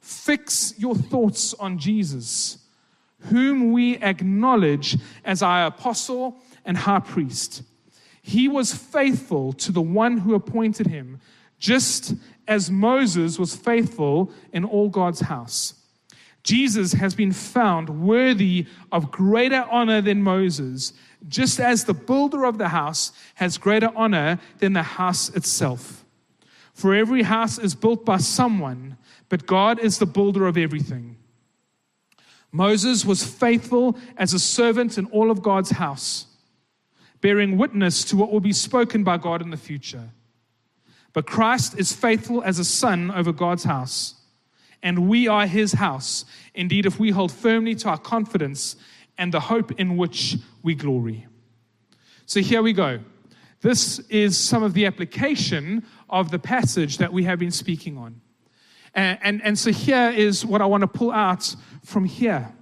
fix 0.00 0.74
your 0.78 0.94
thoughts 0.94 1.54
on 1.54 1.78
Jesus, 1.78 2.58
whom 3.30 3.72
we 3.72 3.96
acknowledge 3.98 4.98
as 5.24 5.42
our 5.42 5.66
apostle 5.66 6.36
and 6.64 6.76
high 6.76 7.00
priest. 7.00 7.62
He 8.22 8.46
was 8.48 8.72
faithful 8.72 9.52
to 9.54 9.72
the 9.72 9.82
one 9.82 10.18
who 10.18 10.34
appointed 10.34 10.86
him, 10.86 11.20
just 11.58 12.14
as 12.46 12.70
Moses 12.70 13.38
was 13.38 13.54
faithful 13.54 14.32
in 14.52 14.64
all 14.64 14.88
God's 14.88 15.20
house. 15.20 15.74
Jesus 16.44 16.92
has 16.92 17.14
been 17.14 17.32
found 17.32 17.88
worthy 18.04 18.66
of 18.90 19.10
greater 19.10 19.64
honor 19.70 20.00
than 20.00 20.22
Moses, 20.22 20.92
just 21.28 21.60
as 21.60 21.84
the 21.84 21.94
builder 21.94 22.44
of 22.44 22.58
the 22.58 22.68
house 22.68 23.12
has 23.34 23.58
greater 23.58 23.90
honor 23.94 24.40
than 24.58 24.72
the 24.72 24.82
house 24.82 25.28
itself. 25.30 26.04
For 26.74 26.94
every 26.94 27.22
house 27.22 27.58
is 27.58 27.74
built 27.74 28.04
by 28.04 28.16
someone, 28.16 28.96
but 29.28 29.46
God 29.46 29.78
is 29.78 29.98
the 29.98 30.06
builder 30.06 30.46
of 30.46 30.56
everything. 30.56 31.16
Moses 32.50 33.04
was 33.04 33.24
faithful 33.24 33.96
as 34.16 34.34
a 34.34 34.38
servant 34.38 34.98
in 34.98 35.06
all 35.06 35.30
of 35.30 35.42
God's 35.42 35.70
house 35.70 36.26
bearing 37.22 37.56
witness 37.56 38.04
to 38.04 38.16
what 38.16 38.30
will 38.30 38.40
be 38.40 38.52
spoken 38.52 39.02
by 39.02 39.16
God 39.16 39.40
in 39.40 39.48
the 39.48 39.56
future. 39.56 40.10
But 41.14 41.26
Christ 41.26 41.78
is 41.78 41.92
faithful 41.92 42.42
as 42.42 42.58
a 42.58 42.64
son 42.64 43.10
over 43.10 43.32
God's 43.32 43.64
house, 43.64 44.16
and 44.82 45.08
we 45.08 45.28
are 45.28 45.46
his 45.46 45.72
house, 45.72 46.26
indeed, 46.54 46.84
if 46.84 46.98
we 46.98 47.10
hold 47.10 47.32
firmly 47.32 47.74
to 47.76 47.88
our 47.88 47.98
confidence 47.98 48.76
and 49.16 49.32
the 49.32 49.40
hope 49.40 49.72
in 49.80 49.96
which 49.96 50.36
we 50.62 50.74
glory. 50.74 51.26
So 52.26 52.40
here 52.40 52.62
we 52.62 52.72
go. 52.72 52.98
This 53.60 54.00
is 54.08 54.36
some 54.36 54.64
of 54.64 54.74
the 54.74 54.86
application 54.86 55.86
of 56.10 56.30
the 56.30 56.38
passage 56.38 56.98
that 56.98 57.12
we 57.12 57.22
have 57.24 57.38
been 57.38 57.52
speaking 57.52 57.96
on. 57.96 58.20
And, 58.94 59.18
and, 59.22 59.42
and 59.44 59.58
so 59.58 59.70
here 59.70 60.10
is 60.10 60.44
what 60.44 60.60
I 60.60 60.66
want 60.66 60.80
to 60.80 60.88
pull 60.88 61.12
out 61.12 61.54
from 61.84 62.04
here. 62.04 62.52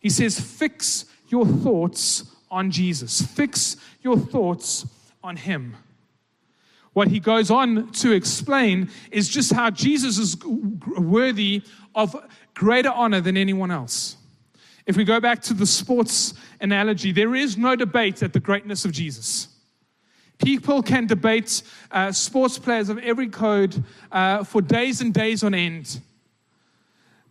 He 0.00 0.10
says, 0.10 0.38
Fix 0.38 1.06
your 1.28 1.46
thoughts 1.46 2.24
on 2.50 2.70
Jesus. 2.70 3.22
Fix 3.22 3.76
your 4.02 4.18
thoughts 4.18 4.86
on 5.22 5.36
Him. 5.36 5.76
What 6.98 7.06
he 7.06 7.20
goes 7.20 7.48
on 7.48 7.92
to 7.92 8.10
explain 8.10 8.90
is 9.12 9.28
just 9.28 9.52
how 9.52 9.70
Jesus 9.70 10.18
is 10.18 10.36
worthy 10.44 11.62
of 11.94 12.16
greater 12.54 12.90
honor 12.90 13.20
than 13.20 13.36
anyone 13.36 13.70
else. 13.70 14.16
If 14.84 14.96
we 14.96 15.04
go 15.04 15.20
back 15.20 15.40
to 15.42 15.54
the 15.54 15.64
sports 15.64 16.34
analogy, 16.60 17.12
there 17.12 17.36
is 17.36 17.56
no 17.56 17.76
debate 17.76 18.22
at 18.24 18.32
the 18.32 18.40
greatness 18.40 18.84
of 18.84 18.90
Jesus. 18.90 19.46
People 20.38 20.82
can 20.82 21.06
debate 21.06 21.62
uh, 21.92 22.10
sports 22.10 22.58
players 22.58 22.88
of 22.88 22.98
every 22.98 23.28
code 23.28 23.84
uh, 24.10 24.42
for 24.42 24.60
days 24.60 25.00
and 25.00 25.14
days 25.14 25.44
on 25.44 25.54
end. 25.54 26.00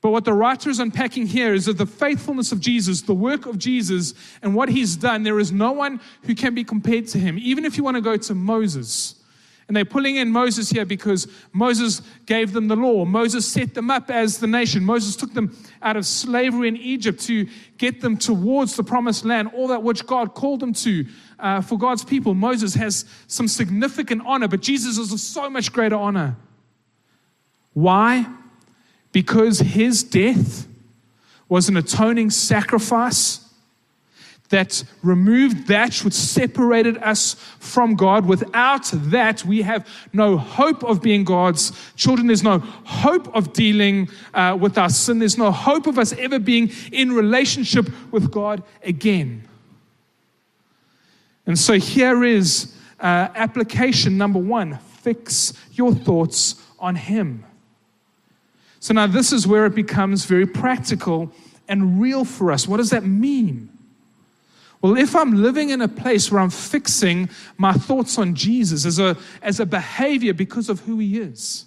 But 0.02 0.12
what 0.12 0.26
the 0.26 0.34
writer 0.34 0.70
is 0.70 0.80
unpacking 0.80 1.26
here 1.28 1.54
is 1.54 1.66
that 1.66 1.78
the 1.78 1.86
faithfulness 1.86 2.52
of 2.52 2.60
Jesus, 2.60 3.02
the 3.02 3.14
work 3.14 3.46
of 3.46 3.58
Jesus, 3.58 4.14
and 4.42 4.54
what 4.54 4.70
he's 4.70 4.96
done, 4.96 5.24
there 5.24 5.40
is 5.40 5.52
no 5.52 5.72
one 5.72 6.00
who 6.24 6.36
can 6.36 6.54
be 6.54 6.64
compared 6.64 7.08
to 7.08 7.20
him. 7.20 7.38
Even 7.40 7.66
if 7.66 7.78
you 7.78 7.84
want 7.84 7.96
to 7.96 8.02
go 8.02 8.16
to 8.16 8.36
Moses. 8.36 9.16
And 9.68 9.76
they're 9.76 9.84
pulling 9.84 10.16
in 10.16 10.30
Moses 10.30 10.70
here 10.70 10.86
because 10.86 11.28
Moses 11.52 12.02
gave 12.26 12.54
them 12.54 12.70
the 12.70 12.76
law. 12.76 13.04
Moses 13.04 13.46
set 13.46 13.74
them 13.74 13.92
up 13.92 14.10
as 14.10 14.38
the 14.38 14.48
nation. 14.48 14.84
Moses 14.86 15.18
took 15.18 15.34
them 15.34 15.58
out 15.82 15.98
of 15.98 16.06
slavery 16.06 16.70
in 16.70 16.78
Egypt 16.78 17.20
to 17.22 17.48
get 17.78 18.00
them 18.00 18.16
towards 18.16 18.78
the 18.78 18.84
promised 18.84 19.26
land, 19.26 19.50
all 19.54 19.68
that 19.68 19.84
which 19.84 20.06
God 20.06 20.36
called 20.36 20.62
them 20.62 20.74
to 20.74 21.06
uh, 21.40 21.62
for 21.62 21.78
God's 21.78 22.06
people. 22.06 22.34
Moses 22.34 22.76
has 22.76 23.04
some 23.28 23.48
significant 23.50 24.22
honor, 24.26 24.48
but 24.48 24.62
Jesus 24.62 24.98
is 24.98 25.12
of 25.12 25.20
so 25.20 25.50
much 25.50 25.74
greater 25.74 25.98
honor. 25.98 26.38
Why? 27.74 28.26
Because 29.17 29.58
his 29.58 30.03
death 30.03 30.67
was 31.49 31.69
an 31.69 31.75
atoning 31.75 32.30
sacrifice 32.30 33.39
that 34.49 34.84
removed 35.01 35.65
that 35.69 36.06
which 36.06 36.13
separated 36.13 36.99
us 36.99 37.34
from 37.58 37.95
God. 37.95 38.27
Without 38.27 38.88
that, 38.93 39.43
we 39.43 39.63
have 39.63 39.88
no 40.13 40.38
hope 40.38 40.84
of 40.84 41.01
being 41.01 41.23
God's 41.23 41.71
children. 41.95 42.27
There's 42.27 42.43
no 42.43 42.60
hope 42.60 43.36
of 43.36 43.53
dealing 43.53 44.08
uh, 44.36 44.56
with 44.62 44.77
our 44.77 44.89
sin. 44.89 45.17
There's 45.17 45.39
no 45.39 45.51
hope 45.51 45.88
of 45.88 45.97
us 45.97 46.13
ever 46.13 46.38
being 46.38 46.71
in 46.91 47.12
relationship 47.12 47.89
with 48.12 48.30
God 48.30 48.62
again. 48.84 49.47
And 51.47 51.58
so 51.58 51.73
here 51.73 52.23
is 52.23 52.71
uh, 52.99 53.30
application 53.34 54.15
number 54.15 54.38
one 54.38 54.77
fix 55.01 55.53
your 55.71 55.95
thoughts 55.95 56.62
on 56.77 56.93
Him. 56.95 57.47
So 58.88 58.93
now 58.93 59.06
this 59.06 59.34
is 59.34 59.45
where 59.45 59.65
it 59.65 59.76
becomes 59.76 60.23
very 60.23 60.45
practical 60.45 61.30
and 61.67 62.00
real 62.00 62.23
for 62.23 62.54
us. 62.54 62.69
What 62.69 62.78
does 62.78 62.91
that 62.91 63.04
mean? 63.04 63.69
Well, 64.82 64.97
if 64.97 65.13
I'm 65.13 65.41
living 65.43 65.71
in 65.71 65.82
a 65.82 65.89
place 65.89 66.32
where 66.32 66.39
I'm 66.39 66.50
fixing 66.50 67.30
my 67.58 67.73
thoughts 67.73 68.17
on 68.17 68.34
Jesus 68.34 68.86
as 68.86 68.97
a, 68.97 69.17
as 69.41 69.60
a 69.60 69.65
behavior 69.65 70.34
because 70.34 70.69
of 70.69 70.80
who 70.80 71.00
he 71.00 71.19
is, 71.19 71.65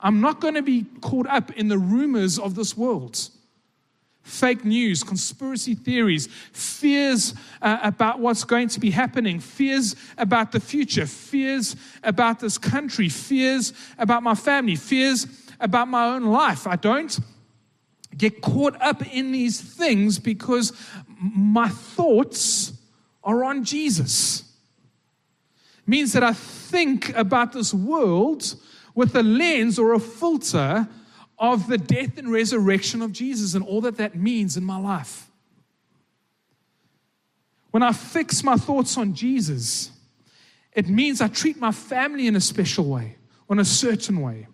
I'm 0.00 0.22
not 0.22 0.40
going 0.40 0.54
to 0.54 0.62
be 0.62 0.86
caught 1.02 1.26
up 1.26 1.50
in 1.58 1.68
the 1.68 1.76
rumors 1.76 2.38
of 2.38 2.54
this 2.54 2.74
world. 2.74 3.18
fake 4.22 4.64
news, 4.64 5.02
conspiracy 5.02 5.74
theories, 5.74 6.26
fears 6.52 7.34
uh, 7.60 7.80
about 7.82 8.20
what's 8.20 8.44
going 8.44 8.68
to 8.68 8.80
be 8.80 8.90
happening, 8.90 9.40
fears 9.40 9.94
about 10.16 10.52
the 10.52 10.60
future, 10.60 11.04
fears 11.04 11.76
about 12.02 12.40
this 12.40 12.56
country, 12.56 13.10
fears 13.10 13.74
about 13.98 14.22
my 14.22 14.34
family, 14.34 14.76
fears 14.76 15.26
about 15.60 15.88
my 15.88 16.06
own 16.06 16.24
life. 16.24 16.66
I 16.66 16.76
don't 16.76 17.18
get 18.16 18.40
caught 18.40 18.80
up 18.80 19.06
in 19.14 19.32
these 19.32 19.60
things 19.60 20.18
because 20.18 20.72
my 21.20 21.68
thoughts 21.68 22.72
are 23.22 23.44
on 23.44 23.64
Jesus. 23.64 24.40
It 25.78 25.88
means 25.88 26.12
that 26.12 26.24
I 26.24 26.32
think 26.32 27.14
about 27.16 27.52
this 27.52 27.72
world 27.72 28.54
with 28.94 29.14
a 29.14 29.22
lens 29.22 29.78
or 29.78 29.92
a 29.92 30.00
filter 30.00 30.88
of 31.38 31.68
the 31.68 31.78
death 31.78 32.18
and 32.18 32.30
resurrection 32.30 33.00
of 33.00 33.12
Jesus 33.12 33.54
and 33.54 33.64
all 33.64 33.80
that 33.82 33.96
that 33.96 34.14
means 34.14 34.56
in 34.56 34.64
my 34.64 34.78
life. 34.78 35.30
When 37.70 37.82
I 37.82 37.92
fix 37.92 38.42
my 38.42 38.56
thoughts 38.56 38.98
on 38.98 39.14
Jesus, 39.14 39.90
it 40.72 40.88
means 40.88 41.20
I 41.20 41.28
treat 41.28 41.58
my 41.58 41.72
family 41.72 42.26
in 42.26 42.36
a 42.36 42.40
special 42.40 42.84
way, 42.84 43.16
in 43.48 43.58
a 43.58 43.64
certain 43.64 44.20
way. 44.20 44.48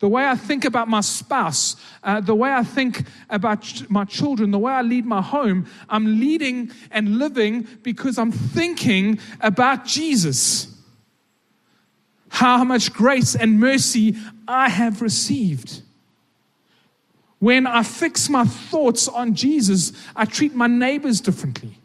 The 0.00 0.08
way 0.08 0.26
I 0.26 0.34
think 0.34 0.64
about 0.64 0.88
my 0.88 1.00
spouse, 1.00 1.76
uh, 2.02 2.20
the 2.20 2.34
way 2.34 2.52
I 2.52 2.64
think 2.64 3.04
about 3.30 3.62
ch- 3.62 3.88
my 3.88 4.04
children, 4.04 4.50
the 4.50 4.58
way 4.58 4.72
I 4.72 4.82
lead 4.82 5.06
my 5.06 5.22
home, 5.22 5.66
I'm 5.88 6.18
leading 6.20 6.70
and 6.90 7.18
living 7.18 7.66
because 7.82 8.18
I'm 8.18 8.32
thinking 8.32 9.18
about 9.40 9.86
Jesus. 9.86 10.66
How 12.28 12.64
much 12.64 12.92
grace 12.92 13.36
and 13.36 13.60
mercy 13.60 14.16
I 14.48 14.68
have 14.68 15.00
received. 15.00 15.82
When 17.38 17.66
I 17.66 17.82
fix 17.82 18.28
my 18.28 18.44
thoughts 18.44 19.06
on 19.06 19.34
Jesus, 19.34 19.92
I 20.16 20.24
treat 20.24 20.54
my 20.54 20.66
neighbors 20.66 21.20
differently. 21.20 21.78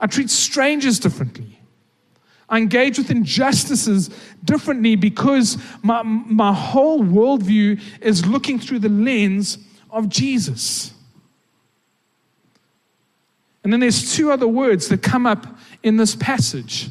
I 0.00 0.06
treat 0.06 0.30
strangers 0.30 0.98
differently. 0.98 1.59
I 2.50 2.58
engage 2.58 2.98
with 2.98 3.10
injustices 3.10 4.10
differently 4.44 4.96
because 4.96 5.56
my, 5.82 6.02
my 6.02 6.52
whole 6.52 7.00
worldview 7.00 7.80
is 8.00 8.26
looking 8.26 8.58
through 8.58 8.80
the 8.80 8.88
lens 8.88 9.58
of 9.88 10.08
Jesus. 10.08 10.92
And 13.62 13.72
then 13.72 13.78
there's 13.80 14.16
two 14.16 14.32
other 14.32 14.48
words 14.48 14.88
that 14.88 15.02
come 15.02 15.26
up 15.26 15.46
in 15.82 15.96
this 15.96 16.16
passage, 16.16 16.88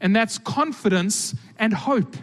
and 0.00 0.14
that's 0.14 0.38
confidence 0.38 1.34
and 1.58 1.72
hope. 1.72 2.16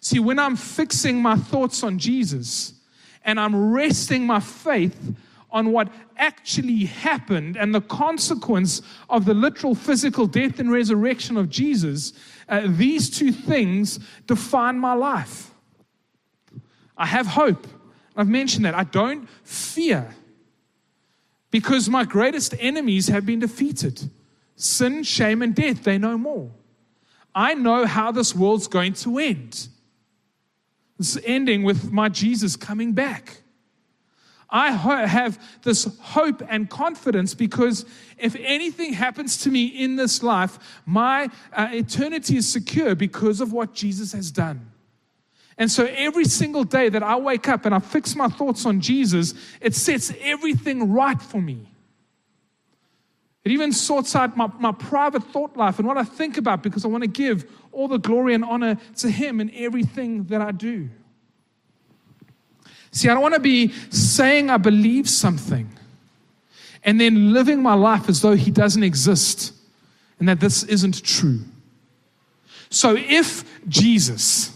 See, 0.00 0.18
when 0.18 0.38
I'm 0.38 0.54
fixing 0.54 1.22
my 1.22 1.36
thoughts 1.36 1.82
on 1.82 1.98
Jesus, 1.98 2.74
and 3.24 3.38
I'm 3.38 3.72
resting 3.72 4.26
my 4.26 4.40
faith 4.40 5.16
on 5.50 5.72
what 5.72 5.88
actually 6.16 6.84
happened 6.84 7.56
and 7.56 7.74
the 7.74 7.80
consequence 7.80 8.82
of 9.08 9.24
the 9.24 9.34
literal 9.34 9.74
physical 9.74 10.26
death 10.26 10.58
and 10.58 10.70
resurrection 10.70 11.36
of 11.36 11.48
Jesus, 11.48 12.12
uh, 12.48 12.62
these 12.66 13.08
two 13.08 13.32
things 13.32 13.98
define 14.26 14.78
my 14.78 14.92
life. 14.92 15.50
I 16.96 17.06
have 17.06 17.26
hope. 17.26 17.66
I've 18.16 18.28
mentioned 18.28 18.64
that. 18.64 18.74
I 18.74 18.84
don't 18.84 19.28
fear 19.44 20.14
because 21.50 21.88
my 21.88 22.04
greatest 22.04 22.54
enemies 22.58 23.08
have 23.08 23.24
been 23.24 23.38
defeated 23.38 24.10
sin, 24.56 25.04
shame, 25.04 25.40
and 25.40 25.54
death. 25.54 25.84
They 25.84 25.98
know 25.98 26.18
more. 26.18 26.50
I 27.34 27.54
know 27.54 27.86
how 27.86 28.10
this 28.10 28.34
world's 28.34 28.66
going 28.66 28.94
to 28.94 29.18
end. 29.18 29.68
It's 30.98 31.16
ending 31.24 31.62
with 31.62 31.92
my 31.92 32.08
Jesus 32.08 32.56
coming 32.56 32.92
back. 32.92 33.42
I 34.50 34.72
ho- 34.72 35.06
have 35.06 35.38
this 35.62 35.84
hope 36.00 36.42
and 36.48 36.70
confidence 36.70 37.34
because 37.34 37.84
if 38.16 38.34
anything 38.36 38.94
happens 38.94 39.36
to 39.38 39.50
me 39.50 39.66
in 39.66 39.96
this 39.96 40.22
life, 40.22 40.58
my 40.86 41.28
uh, 41.52 41.68
eternity 41.72 42.36
is 42.36 42.50
secure 42.50 42.94
because 42.94 43.40
of 43.40 43.52
what 43.52 43.74
Jesus 43.74 44.12
has 44.12 44.30
done. 44.30 44.70
And 45.58 45.70
so 45.70 45.86
every 45.86 46.24
single 46.24 46.64
day 46.64 46.88
that 46.88 47.02
I 47.02 47.16
wake 47.16 47.48
up 47.48 47.66
and 47.66 47.74
I 47.74 47.80
fix 47.80 48.14
my 48.14 48.28
thoughts 48.28 48.64
on 48.64 48.80
Jesus, 48.80 49.34
it 49.60 49.74
sets 49.74 50.12
everything 50.20 50.92
right 50.92 51.20
for 51.20 51.42
me. 51.42 51.68
It 53.44 53.52
even 53.52 53.72
sorts 53.72 54.14
out 54.14 54.36
my, 54.36 54.48
my 54.58 54.72
private 54.72 55.24
thought 55.24 55.56
life 55.56 55.78
and 55.78 55.88
what 55.88 55.96
I 55.96 56.04
think 56.04 56.36
about 56.38 56.62
because 56.62 56.84
I 56.84 56.88
want 56.88 57.02
to 57.02 57.08
give 57.08 57.50
all 57.72 57.88
the 57.88 57.98
glory 57.98 58.34
and 58.34 58.44
honor 58.44 58.78
to 58.96 59.10
Him 59.10 59.40
in 59.40 59.50
everything 59.54 60.24
that 60.24 60.40
I 60.40 60.52
do. 60.52 60.88
See, 62.90 63.08
I 63.08 63.14
don't 63.14 63.22
want 63.22 63.34
to 63.34 63.40
be 63.40 63.72
saying 63.90 64.50
I 64.50 64.56
believe 64.56 65.08
something 65.08 65.68
and 66.84 67.00
then 67.00 67.32
living 67.32 67.62
my 67.62 67.74
life 67.74 68.08
as 68.08 68.22
though 68.22 68.34
He 68.34 68.50
doesn't 68.50 68.82
exist 68.82 69.52
and 70.18 70.28
that 70.28 70.40
this 70.40 70.62
isn't 70.64 71.02
true. 71.04 71.40
So 72.70 72.96
if 72.96 73.44
Jesus 73.68 74.52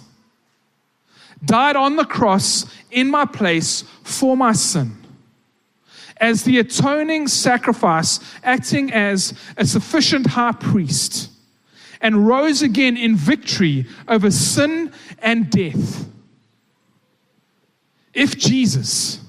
died 1.45 1.77
on 1.77 1.97
the 1.97 2.05
cross 2.05 2.67
in 2.91 3.11
my 3.11 3.25
place 3.25 3.85
for 4.03 4.37
my 4.37 4.53
sin, 4.53 4.97
as 6.19 6.45
the 6.45 6.61
atoning 6.61 7.27
sacrifice, 7.27 8.21
acting 8.45 8.93
as 8.93 9.35
a 9.57 9.67
sufficient 9.67 10.27
high 10.27 10.53
priest, 10.53 11.31
and 12.01 12.27
rose 12.27 12.63
again 12.63 12.97
in 12.97 13.17
victory 13.17 13.87
over 14.09 14.31
sin 14.31 14.93
and 15.21 15.51
death. 15.51 16.05
If 18.15 18.37
Jesus, 18.39 19.21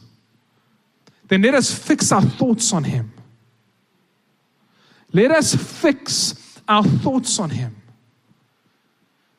then 1.28 1.42
let 1.42 1.56
us 1.56 1.74
fix 1.74 2.12
our 2.12 2.22
thoughts 2.22 2.74
on 2.74 2.84
him. 2.84 3.14
Let 5.12 5.32
us 5.32 5.56
fix 5.56 6.60
our 6.68 6.84
thoughts 6.84 7.40
on 7.40 7.52
him 7.52 7.76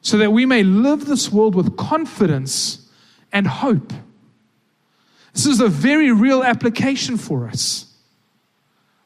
so 0.00 0.18
that 0.18 0.30
we 0.30 0.46
may 0.46 0.62
live 0.62 1.06
this 1.06 1.32
world 1.32 1.54
with 1.54 1.76
confidence 1.76 2.90
and 3.32 3.46
hope. 3.46 3.92
This 5.32 5.46
is 5.46 5.60
a 5.60 5.68
very 5.68 6.12
real 6.12 6.44
application 6.44 7.16
for 7.16 7.48
us. 7.48 7.83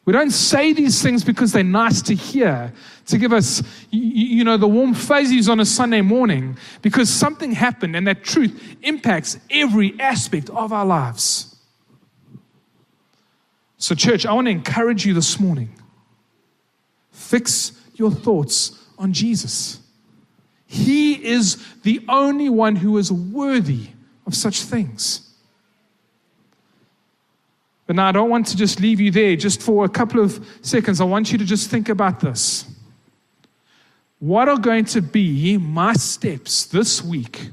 We 0.09 0.13
don't 0.13 0.31
say 0.31 0.73
these 0.73 1.03
things 1.03 1.23
because 1.23 1.53
they're 1.53 1.63
nice 1.63 2.01
to 2.01 2.15
hear, 2.15 2.73
to 3.09 3.19
give 3.19 3.35
us, 3.35 3.63
you 3.91 4.43
know, 4.43 4.57
the 4.57 4.67
warm 4.67 4.95
fuzzies 4.95 5.51
on 5.51 5.61
a 5.61 5.67
Sunday 5.67 6.01
morning, 6.01 6.57
because 6.81 7.11
something 7.11 7.53
happened 7.53 7.95
and 7.95 8.07
that 8.07 8.25
truth 8.25 8.79
impacts 8.81 9.39
every 9.51 10.01
aspect 10.01 10.49
of 10.49 10.73
our 10.73 10.87
lives. 10.87 11.57
So, 13.77 13.95
church, 13.95 14.25
I 14.25 14.33
want 14.33 14.47
to 14.47 14.51
encourage 14.51 15.05
you 15.05 15.13
this 15.13 15.39
morning 15.39 15.75
fix 17.11 17.73
your 17.93 18.11
thoughts 18.11 18.83
on 18.97 19.13
Jesus. 19.13 19.79
He 20.65 21.23
is 21.23 21.63
the 21.83 22.03
only 22.09 22.49
one 22.49 22.77
who 22.77 22.97
is 22.97 23.13
worthy 23.13 23.89
of 24.27 24.35
such 24.35 24.63
things. 24.63 25.28
But 27.89 27.97
now 27.97 28.07
I 28.07 28.13
don't 28.13 28.29
want 28.29 28.47
to 28.49 28.57
just 28.57 28.81
leave 28.81 29.01
you 29.01 29.11
there 29.11 29.35
just 29.35 29.63
for 29.63 29.87
a 29.87 29.89
couple 29.89 30.21
of 30.21 30.47
seconds. 30.61 31.01
I 31.01 31.05
want 31.05 31.33
you 31.33 31.39
to 31.39 31.45
just 31.45 31.71
think 31.71 31.89
about 31.89 32.21
this. 32.21 32.67
What 34.19 34.47
are 34.47 34.59
going 34.59 34.85
to 34.87 35.01
be 35.01 35.57
my 35.57 35.95
steps 35.95 36.67
this 36.67 37.03
week 37.03 37.49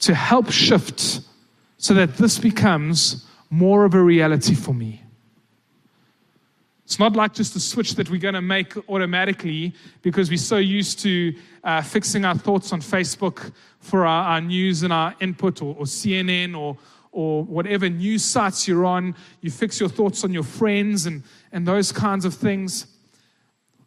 to 0.00 0.14
help 0.14 0.50
shift 0.50 1.22
so 1.78 1.94
that 1.94 2.18
this 2.18 2.38
becomes 2.38 3.26
more 3.48 3.86
of 3.86 3.94
a 3.94 4.02
reality 4.02 4.54
for 4.54 4.74
me? 4.74 5.02
It's 6.84 6.98
not 6.98 7.16
like 7.16 7.32
just 7.32 7.56
a 7.56 7.60
switch 7.60 7.94
that 7.94 8.10
we're 8.10 8.20
going 8.20 8.34
to 8.34 8.42
make 8.42 8.76
automatically 8.86 9.72
because 10.02 10.28
we're 10.28 10.36
so 10.36 10.58
used 10.58 10.98
to 11.00 11.34
uh, 11.64 11.80
fixing 11.80 12.26
our 12.26 12.36
thoughts 12.36 12.70
on 12.70 12.82
Facebook 12.82 13.50
for 13.78 14.04
our, 14.04 14.24
our 14.24 14.40
news 14.42 14.82
and 14.82 14.92
our 14.92 15.14
input 15.20 15.62
or, 15.62 15.74
or 15.78 15.86
CNN 15.86 16.54
or, 16.54 16.76
or 17.12 17.44
whatever 17.44 17.88
news 17.88 18.24
sites 18.24 18.66
you're 18.66 18.86
on, 18.86 19.14
you 19.42 19.50
fix 19.50 19.78
your 19.78 19.88
thoughts 19.88 20.24
on 20.24 20.32
your 20.32 20.42
friends 20.42 21.06
and, 21.06 21.22
and 21.52 21.68
those 21.68 21.92
kinds 21.92 22.24
of 22.24 22.34
things. 22.34 22.86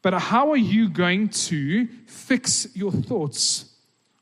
But 0.03 0.13
how 0.13 0.51
are 0.51 0.57
you 0.57 0.87
going 0.87 1.29
to 1.29 1.87
fix 2.05 2.67
your 2.75 2.91
thoughts 2.91 3.73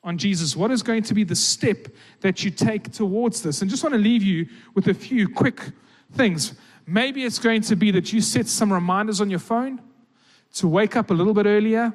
on 0.02 0.18
Jesus? 0.18 0.56
What 0.56 0.72
is 0.72 0.82
going 0.82 1.04
to 1.04 1.13
be 1.13 1.26
the 1.26 1.36
step 1.36 1.89
that 2.22 2.46
you 2.46 2.52
take 2.52 2.94
towards 2.94 3.42
this? 3.42 3.62
And 3.62 3.70
just 3.70 3.84
want 3.84 3.94
to 3.94 4.00
leave 4.00 4.24
you 4.24 4.48
with 4.74 4.88
a 4.88 4.94
few 4.94 5.28
quick 5.28 5.62
things. 6.13 6.54
Maybe 6.88 7.26
it's 7.26 7.39
going 7.39 7.62
to 7.63 7.76
be 7.76 7.92
that 7.92 8.13
you 8.13 8.22
set 8.22 8.48
some 8.48 8.72
reminders 8.72 9.20
on 9.20 9.30
your 9.30 9.39
phone 9.39 9.82
to 10.54 10.68
wake 10.70 10.96
up 10.96 11.12
a 11.12 11.13
little 11.13 11.34
bit 11.34 11.46
earlier, 11.46 11.94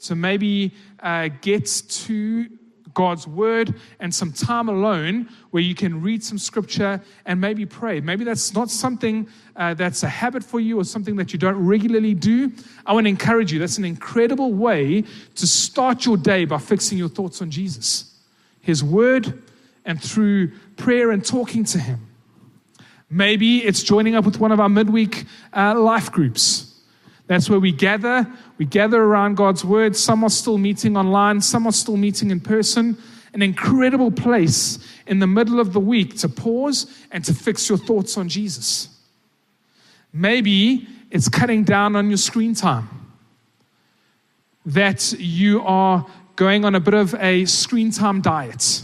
to 0.00 0.14
maybe 0.14 0.72
uh, 1.00 1.28
get 1.42 1.66
to 1.88 2.48
God's 2.94 3.26
word 3.26 3.74
and 4.00 4.14
some 4.14 4.32
time 4.32 4.68
alone 4.68 5.28
where 5.50 5.62
you 5.62 5.74
can 5.74 6.00
read 6.00 6.22
some 6.22 6.38
scripture 6.38 7.00
and 7.26 7.40
maybe 7.40 7.66
pray. 7.66 8.00
Maybe 8.00 8.24
that's 8.24 8.54
not 8.54 8.70
something 8.70 9.28
uh, 9.56 9.74
that's 9.74 10.02
a 10.02 10.08
habit 10.08 10.44
for 10.44 10.60
you 10.60 10.78
or 10.78 10.84
something 10.84 11.16
that 11.16 11.32
you 11.32 11.38
don't 11.38 11.56
regularly 11.56 12.14
do. 12.14 12.52
I 12.86 12.92
want 12.92 13.04
to 13.04 13.10
encourage 13.10 13.52
you. 13.52 13.58
That's 13.58 13.78
an 13.78 13.84
incredible 13.84 14.52
way 14.52 15.04
to 15.34 15.46
start 15.46 16.04
your 16.06 16.16
day 16.16 16.44
by 16.44 16.58
fixing 16.58 16.98
your 16.98 17.08
thoughts 17.08 17.42
on 17.42 17.50
Jesus, 17.50 18.14
His 18.60 18.82
word, 18.82 19.42
and 19.84 20.02
through 20.02 20.52
prayer 20.76 21.10
and 21.10 21.24
talking 21.24 21.64
to 21.64 21.78
Him. 21.78 22.06
Maybe 23.10 23.64
it's 23.64 23.82
joining 23.82 24.14
up 24.16 24.24
with 24.24 24.38
one 24.38 24.52
of 24.52 24.60
our 24.60 24.68
midweek 24.68 25.24
uh, 25.54 25.78
life 25.78 26.12
groups. 26.12 26.67
That's 27.28 27.48
where 27.48 27.60
we 27.60 27.72
gather. 27.72 28.26
We 28.56 28.64
gather 28.64 29.00
around 29.00 29.36
God's 29.36 29.64
word. 29.64 29.94
Some 29.94 30.24
are 30.24 30.30
still 30.30 30.58
meeting 30.58 30.96
online, 30.96 31.40
some 31.40 31.66
are 31.66 31.72
still 31.72 31.96
meeting 31.96 32.30
in 32.30 32.40
person. 32.40 32.98
An 33.34 33.42
incredible 33.42 34.10
place 34.10 34.78
in 35.06 35.18
the 35.18 35.26
middle 35.26 35.60
of 35.60 35.74
the 35.74 35.80
week 35.80 36.16
to 36.18 36.28
pause 36.28 36.86
and 37.12 37.22
to 37.26 37.34
fix 37.34 37.68
your 37.68 37.78
thoughts 37.78 38.16
on 38.16 38.28
Jesus. 38.28 38.88
Maybe 40.12 40.88
it's 41.10 41.28
cutting 41.28 41.62
down 41.62 41.94
on 41.94 42.08
your 42.08 42.16
screen 42.16 42.54
time. 42.54 42.88
That 44.64 45.12
you 45.12 45.60
are 45.62 46.06
going 46.36 46.64
on 46.64 46.74
a 46.74 46.80
bit 46.80 46.94
of 46.94 47.14
a 47.16 47.44
screen 47.44 47.90
time 47.90 48.22
diet, 48.22 48.82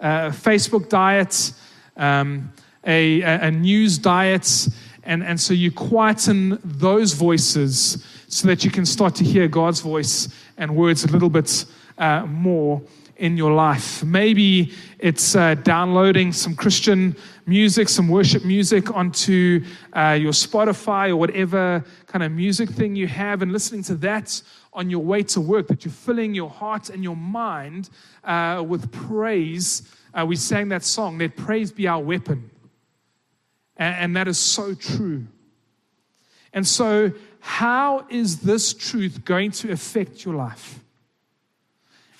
a 0.00 0.30
Facebook 0.30 0.88
diet, 0.88 1.52
um, 1.96 2.52
a, 2.84 3.22
a 3.22 3.50
news 3.50 3.98
diet, 3.98 4.68
and, 5.06 5.22
and 5.22 5.40
so 5.40 5.54
you 5.54 5.70
quieten 5.70 6.58
those 6.64 7.12
voices 7.12 8.04
so 8.28 8.48
that 8.48 8.64
you 8.64 8.70
can 8.70 8.84
start 8.84 9.14
to 9.14 9.24
hear 9.24 9.48
God's 9.48 9.80
voice 9.80 10.28
and 10.58 10.76
words 10.76 11.04
a 11.04 11.08
little 11.08 11.30
bit 11.30 11.64
uh, 11.96 12.26
more 12.26 12.82
in 13.16 13.36
your 13.36 13.52
life. 13.52 14.04
Maybe 14.04 14.72
it's 14.98 15.34
uh, 15.34 15.54
downloading 15.54 16.32
some 16.32 16.54
Christian 16.54 17.16
music, 17.46 17.88
some 17.88 18.08
worship 18.08 18.44
music 18.44 18.94
onto 18.94 19.64
uh, 19.94 20.18
your 20.20 20.32
Spotify 20.32 21.10
or 21.10 21.16
whatever 21.16 21.84
kind 22.06 22.22
of 22.22 22.32
music 22.32 22.68
thing 22.68 22.94
you 22.94 23.06
have 23.06 23.42
and 23.42 23.52
listening 23.52 23.82
to 23.84 23.94
that 23.96 24.42
on 24.72 24.90
your 24.90 25.02
way 25.02 25.22
to 25.22 25.40
work, 25.40 25.68
that 25.68 25.84
you're 25.84 25.92
filling 25.92 26.34
your 26.34 26.50
heart 26.50 26.90
and 26.90 27.02
your 27.02 27.16
mind 27.16 27.88
uh, 28.24 28.62
with 28.66 28.90
praise. 28.92 29.82
Uh, 30.12 30.26
we 30.26 30.36
sang 30.36 30.68
that 30.68 30.84
song, 30.84 31.16
Let 31.18 31.36
Praise 31.36 31.72
Be 31.72 31.86
Our 31.86 32.02
Weapon. 32.02 32.50
And, 33.78 34.16
that 34.16 34.26
is 34.26 34.38
so 34.38 34.74
true. 34.74 35.26
And 36.52 36.66
so, 36.66 37.12
how 37.40 38.06
is 38.08 38.40
this 38.40 38.72
truth 38.72 39.24
going 39.24 39.50
to 39.52 39.70
affect 39.70 40.24
your 40.24 40.34
life? 40.34 40.80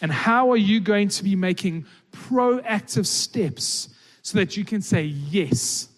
And 0.02 0.12
how 0.12 0.50
are 0.50 0.58
you 0.58 0.80
going 0.80 1.08
to 1.08 1.24
be 1.24 1.34
making 1.34 1.86
proactive 2.12 3.06
steps 3.06 3.88
so 4.22 4.38
that 4.38 4.56
you 4.56 4.64
can 4.64 4.82
say, 4.82 5.04
Yes, 5.04 5.88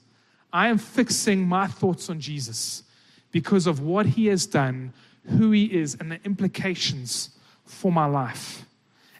I 0.52 0.68
am 0.68 0.78
fixing 0.78 1.46
my 1.46 1.66
thoughts 1.66 2.08
on 2.08 2.20
Jesus 2.20 2.84
because 3.30 3.66
of 3.66 3.80
what 3.80 4.06
he 4.06 4.26
has 4.26 4.46
done, 4.46 4.92
who 5.26 5.50
he 5.50 5.64
is, 5.64 5.96
and 6.00 6.10
the 6.10 6.20
implications 6.24 7.30
for 7.64 7.92
my 7.92 8.06
life. 8.06 8.64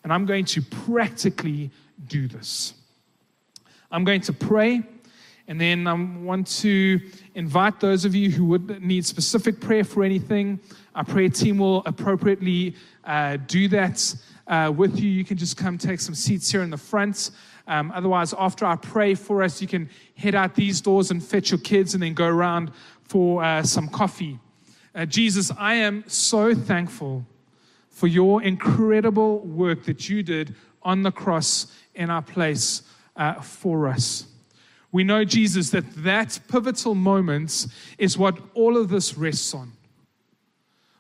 And 0.03 0.13
I'm 0.13 0.25
going 0.25 0.45
to 0.47 0.63
practically 0.63 1.71
do 2.07 2.29
this. 2.29 2.73
I'm 3.91 4.05
going 4.05 4.21
to 4.23 4.33
pray. 4.33 4.83
And 5.49 5.59
then 5.59 5.87
I 5.87 5.95
want 5.95 6.47
to 6.59 7.01
invite 7.35 7.81
those 7.81 8.05
of 8.05 8.15
you 8.15 8.31
who 8.31 8.45
would 8.45 8.83
need 8.83 9.07
specific 9.07 9.61
prayer 9.61 9.83
for 9.83 10.05
anything. 10.05 10.61
Our 10.95 11.05
prayer 11.05 11.31
team 11.31 11.57
will 11.57 11.83
appropriately 11.87 12.77
uh, 13.03 13.39
do 13.47 13.67
that 13.69 14.15
uh, 14.47 14.71
with 14.77 15.01
you. 15.01 15.09
You 15.09 15.25
can 15.25 15.39
just 15.39 15.57
come 15.57 15.79
take 15.79 16.01
some 16.01 16.15
seats 16.15 16.51
here 16.51 16.63
in 16.63 16.69
the 16.69 16.77
front. 16.77 17.31
Um, 17.67 17.91
otherwise, 17.95 18.35
after 18.39 18.67
I 18.67 18.77
pray 18.77 19.15
for 19.15 19.43
us, 19.43 19.63
you 19.63 19.69
can 19.69 19.89
head 20.17 20.35
out 20.35 20.55
these 20.55 20.83
doors 20.83 21.11
and 21.11 21.25
fetch 21.25 21.51
your 21.51 21.61
kids 21.61 21.95
and 21.95 22.03
then 22.03 22.13
go 22.13 22.27
around 22.27 22.71
for 23.05 23.43
uh, 23.43 23.63
some 23.63 23.89
coffee. 23.89 24.39
Uh, 24.95 25.07
Jesus, 25.07 25.51
I 25.59 25.75
am 25.75 26.05
so 26.07 26.55
thankful 26.55 27.25
for 27.89 28.07
your 28.07 28.43
incredible 28.43 29.41
work 29.41 29.85
that 29.85 30.11
you 30.11 30.23
did 30.23 30.55
on 30.83 31.03
the 31.03 31.11
cross 31.11 31.73
in 31.95 32.11
our 32.11 32.23
place 32.23 32.83
uh, 33.17 33.35
for 33.35 33.89
us. 33.89 34.28
We 34.91 35.05
know, 35.05 35.25
Jesus, 35.25 35.71
that 35.71 35.85
that 36.03 36.41
pivotal 36.49 36.95
moment 36.95 37.67
is 37.99 38.17
what 38.17 38.39
all 38.55 38.77
of 38.77 38.89
this 38.89 39.19
rests 39.19 39.55
on. 39.55 39.73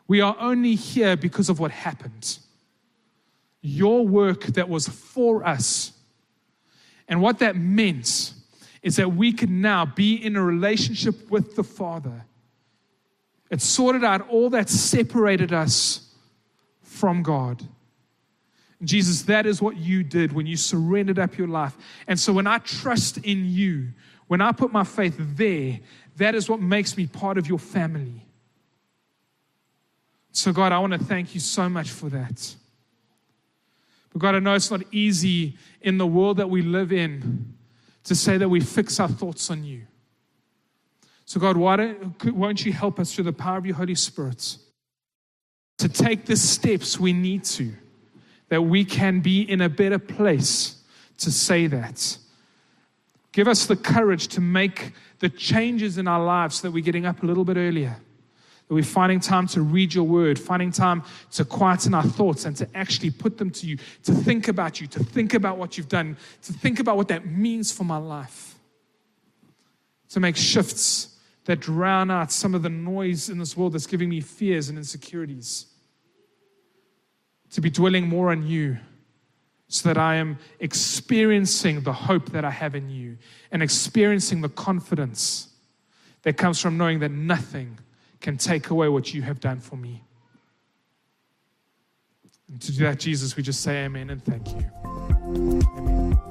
We 0.06 0.20
are 0.20 0.36
only 0.38 0.74
here 0.74 1.16
because 1.16 1.48
of 1.48 1.58
what 1.58 1.70
happened. 1.70 2.38
Your 3.60 4.06
work 4.06 4.44
that 4.46 4.68
was 4.68 4.88
for 4.88 5.46
us. 5.46 5.92
And 7.08 7.20
what 7.20 7.38
that 7.38 7.56
meant 7.56 8.34
is 8.82 8.96
that 8.96 9.12
we 9.12 9.32
can 9.32 9.60
now 9.60 9.86
be 9.86 10.14
in 10.14 10.36
a 10.36 10.42
relationship 10.42 11.30
with 11.30 11.56
the 11.56 11.64
Father. 11.64 12.24
It 13.50 13.62
sorted 13.62 14.04
out 14.04 14.28
all 14.28 14.50
that 14.50 14.68
separated 14.68 15.52
us 15.52 16.14
from 16.82 17.22
God. 17.22 17.66
Jesus, 18.82 19.22
that 19.22 19.44
is 19.44 19.60
what 19.60 19.76
you 19.76 20.04
did 20.04 20.32
when 20.32 20.46
you 20.46 20.56
surrendered 20.56 21.18
up 21.18 21.36
your 21.36 21.48
life. 21.48 21.76
And 22.06 22.18
so 22.18 22.32
when 22.32 22.46
I 22.46 22.58
trust 22.58 23.18
in 23.18 23.44
you, 23.46 23.88
when 24.28 24.40
I 24.40 24.52
put 24.52 24.72
my 24.72 24.84
faith 24.84 25.16
there, 25.18 25.80
that 26.16 26.34
is 26.34 26.48
what 26.48 26.60
makes 26.60 26.96
me 26.96 27.06
part 27.06 27.38
of 27.38 27.48
your 27.48 27.58
family. 27.58 28.24
So, 30.32 30.52
God, 30.52 30.72
I 30.72 30.78
want 30.78 30.92
to 30.92 30.98
thank 30.98 31.34
you 31.34 31.40
so 31.40 31.68
much 31.68 31.90
for 31.90 32.08
that. 32.10 32.54
But, 34.12 34.20
God, 34.20 34.34
I 34.36 34.38
know 34.38 34.54
it's 34.54 34.70
not 34.70 34.82
easy 34.92 35.56
in 35.80 35.98
the 35.98 36.06
world 36.06 36.36
that 36.36 36.48
we 36.48 36.62
live 36.62 36.92
in 36.92 37.54
to 38.04 38.14
say 38.14 38.36
that 38.38 38.48
we 38.48 38.60
fix 38.60 39.00
our 39.00 39.08
thoughts 39.08 39.50
on 39.50 39.64
you. 39.64 39.86
So, 41.24 41.40
God, 41.40 41.56
why 41.56 41.76
don't, 41.76 42.24
won't 42.32 42.64
you 42.64 42.72
help 42.72 43.00
us 43.00 43.12
through 43.12 43.24
the 43.24 43.32
power 43.32 43.58
of 43.58 43.66
your 43.66 43.74
Holy 43.74 43.94
Spirit 43.94 44.56
to 45.78 45.88
take 45.88 46.26
the 46.26 46.36
steps 46.36 47.00
we 47.00 47.12
need 47.12 47.44
to? 47.44 47.72
That 48.48 48.62
we 48.62 48.84
can 48.84 49.20
be 49.20 49.42
in 49.42 49.60
a 49.60 49.68
better 49.68 49.98
place 49.98 50.76
to 51.18 51.30
say 51.30 51.66
that. 51.66 52.18
Give 53.32 53.48
us 53.48 53.66
the 53.66 53.76
courage 53.76 54.28
to 54.28 54.40
make 54.40 54.92
the 55.18 55.28
changes 55.28 55.98
in 55.98 56.08
our 56.08 56.24
lives 56.24 56.56
so 56.56 56.68
that 56.68 56.72
we're 56.72 56.82
getting 56.82 57.06
up 57.06 57.22
a 57.22 57.26
little 57.26 57.44
bit 57.44 57.56
earlier. 57.56 57.96
That 58.68 58.74
we're 58.74 58.82
finding 58.82 59.20
time 59.20 59.46
to 59.48 59.62
read 59.62 59.94
your 59.94 60.04
word, 60.04 60.38
finding 60.38 60.70
time 60.70 61.02
to 61.32 61.44
quieten 61.44 61.94
our 61.94 62.02
thoughts 62.02 62.44
and 62.44 62.56
to 62.56 62.68
actually 62.74 63.10
put 63.10 63.38
them 63.38 63.50
to 63.50 63.66
you, 63.66 63.78
to 64.04 64.12
think 64.12 64.48
about 64.48 64.80
you, 64.80 64.86
to 64.88 65.00
think 65.00 65.34
about 65.34 65.58
what 65.58 65.76
you've 65.76 65.88
done, 65.88 66.16
to 66.42 66.52
think 66.52 66.80
about 66.80 66.96
what 66.96 67.08
that 67.08 67.26
means 67.26 67.70
for 67.70 67.84
my 67.84 67.96
life. 67.96 68.54
To 70.10 70.20
make 70.20 70.36
shifts 70.36 71.18
that 71.44 71.60
drown 71.60 72.10
out 72.10 72.32
some 72.32 72.54
of 72.54 72.62
the 72.62 72.70
noise 72.70 73.28
in 73.28 73.38
this 73.38 73.56
world 73.56 73.74
that's 73.74 73.86
giving 73.86 74.08
me 74.08 74.20
fears 74.20 74.68
and 74.68 74.78
insecurities 74.78 75.66
to 77.50 77.60
be 77.60 77.70
dwelling 77.70 78.08
more 78.08 78.30
on 78.30 78.46
you 78.46 78.78
so 79.68 79.88
that 79.88 79.98
I 79.98 80.16
am 80.16 80.38
experiencing 80.60 81.82
the 81.82 81.92
hope 81.92 82.30
that 82.30 82.44
I 82.44 82.50
have 82.50 82.74
in 82.74 82.88
you 82.88 83.18
and 83.52 83.62
experiencing 83.62 84.40
the 84.40 84.48
confidence 84.48 85.48
that 86.22 86.36
comes 86.36 86.60
from 86.60 86.78
knowing 86.78 87.00
that 87.00 87.10
nothing 87.10 87.78
can 88.20 88.36
take 88.36 88.70
away 88.70 88.88
what 88.88 89.12
you 89.14 89.22
have 89.22 89.40
done 89.40 89.60
for 89.60 89.76
me. 89.76 90.02
And 92.50 92.60
to 92.62 92.72
do 92.72 92.84
that, 92.84 92.98
Jesus, 92.98 93.36
we 93.36 93.42
just 93.42 93.60
say 93.60 93.84
amen 93.84 94.10
and 94.10 94.24
thank 94.24 94.48
you. 94.48 94.64
Amen. 95.76 96.27